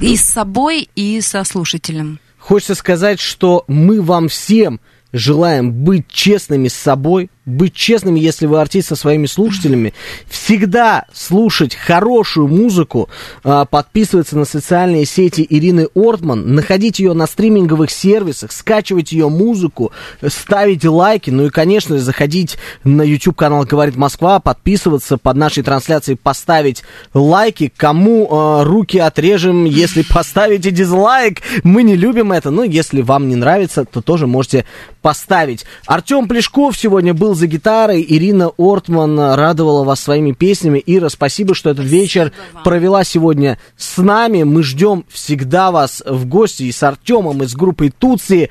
И 0.00 0.16
с 0.16 0.22
собой, 0.22 0.88
и 0.94 1.20
со 1.20 1.44
слушателем. 1.44 2.20
Хочется 2.38 2.74
сказать, 2.74 3.20
что 3.20 3.64
мы 3.66 4.00
вам 4.00 4.28
всем 4.28 4.80
желаем 5.12 5.72
быть 5.72 6.08
честными 6.08 6.68
с 6.68 6.74
собой, 6.74 7.30
быть 7.46 7.74
честными, 7.74 8.20
если 8.20 8.46
вы 8.46 8.60
артист 8.60 8.88
со 8.88 8.96
своими 8.96 9.26
слушателями, 9.26 9.92
всегда 10.28 11.04
слушать 11.12 11.74
хорошую 11.74 12.48
музыку, 12.48 13.08
а, 13.42 13.64
подписываться 13.66 14.36
на 14.38 14.44
социальные 14.44 15.04
сети 15.04 15.46
Ирины 15.48 15.88
Ортман, 15.94 16.54
находить 16.54 16.98
ее 16.98 17.12
на 17.12 17.26
стриминговых 17.26 17.90
сервисах, 17.90 18.52
скачивать 18.52 19.12
ее 19.12 19.28
музыку, 19.28 19.92
ставить 20.26 20.84
лайки, 20.84 21.30
ну 21.30 21.46
и, 21.46 21.50
конечно, 21.50 21.98
заходить 21.98 22.56
на 22.82 23.02
YouTube-канал 23.02 23.64
«Говорит 23.64 23.96
Москва», 23.96 24.40
подписываться 24.40 25.18
под 25.18 25.36
нашей 25.36 25.62
трансляцией, 25.62 26.16
поставить 26.16 26.82
лайки, 27.12 27.72
кому 27.76 28.26
э, 28.26 28.62
руки 28.64 28.98
отрежем, 28.98 29.64
если 29.64 30.02
поставите 30.02 30.70
дизлайк, 30.70 31.42
мы 31.62 31.82
не 31.82 31.96
любим 31.96 32.32
это, 32.32 32.50
но 32.50 32.64
если 32.64 33.02
вам 33.02 33.28
не 33.28 33.36
нравится, 33.36 33.84
то 33.84 34.00
тоже 34.00 34.26
можете 34.26 34.64
поставить. 35.02 35.66
Артем 35.86 36.28
Плешков 36.28 36.76
сегодня 36.76 37.12
был 37.12 37.33
за 37.34 37.46
гитарой. 37.46 38.04
Ирина 38.06 38.50
Ортман 38.56 39.18
радовала 39.18 39.84
вас 39.84 40.00
своими 40.00 40.32
песнями. 40.32 40.82
Ира, 40.84 41.08
спасибо, 41.08 41.54
что 41.54 41.70
этот 41.70 41.84
вечер 41.84 42.32
провела 42.64 43.04
сегодня 43.04 43.58
с 43.76 43.98
нами. 43.98 44.42
Мы 44.42 44.62
ждем 44.62 45.04
всегда 45.08 45.70
вас 45.70 46.02
в 46.06 46.26
гости 46.26 46.64
и 46.64 46.72
с 46.72 46.82
Артемом, 46.82 47.42
и 47.42 47.46
с 47.46 47.54
группой 47.54 47.90
Туции. 47.90 48.50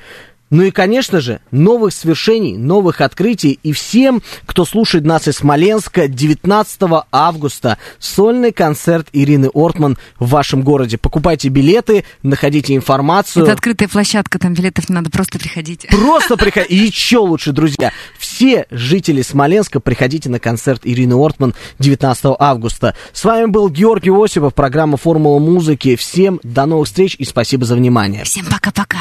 Ну 0.54 0.62
и, 0.62 0.70
конечно 0.70 1.20
же, 1.20 1.40
новых 1.50 1.92
свершений, 1.92 2.56
новых 2.56 3.00
открытий. 3.00 3.58
И 3.64 3.72
всем, 3.72 4.22
кто 4.46 4.64
слушает 4.64 5.04
нас 5.04 5.26
из 5.26 5.38
Смоленска, 5.38 6.06
19 6.06 6.80
августа 7.10 7.76
сольный 7.98 8.52
концерт 8.52 9.08
Ирины 9.12 9.50
Ортман 9.52 9.98
в 10.20 10.28
вашем 10.28 10.62
городе. 10.62 10.96
Покупайте 10.96 11.48
билеты, 11.48 12.04
находите 12.22 12.76
информацию. 12.76 13.42
Это 13.42 13.52
открытая 13.54 13.88
площадка, 13.88 14.38
там 14.38 14.54
билетов 14.54 14.88
не 14.88 14.94
надо, 14.94 15.10
просто 15.10 15.40
приходите. 15.40 15.88
Просто 15.88 16.36
приходите. 16.36 16.72
И 16.72 16.86
еще 16.86 17.18
лучше, 17.18 17.50
друзья. 17.50 17.92
Все 18.16 18.66
жители 18.70 19.22
Смоленска, 19.22 19.80
приходите 19.80 20.28
на 20.28 20.38
концерт 20.38 20.82
Ирины 20.84 21.14
Ортман 21.14 21.52
19 21.80 22.26
августа. 22.38 22.94
С 23.12 23.24
вами 23.24 23.46
был 23.46 23.70
Георгий 23.70 24.12
Осипов, 24.12 24.54
программа 24.54 24.98
«Формула 24.98 25.40
музыки». 25.40 25.96
Всем 25.96 26.38
до 26.44 26.64
новых 26.66 26.86
встреч 26.86 27.16
и 27.18 27.24
спасибо 27.24 27.64
за 27.64 27.74
внимание. 27.74 28.22
Всем 28.22 28.46
пока-пока. 28.46 29.00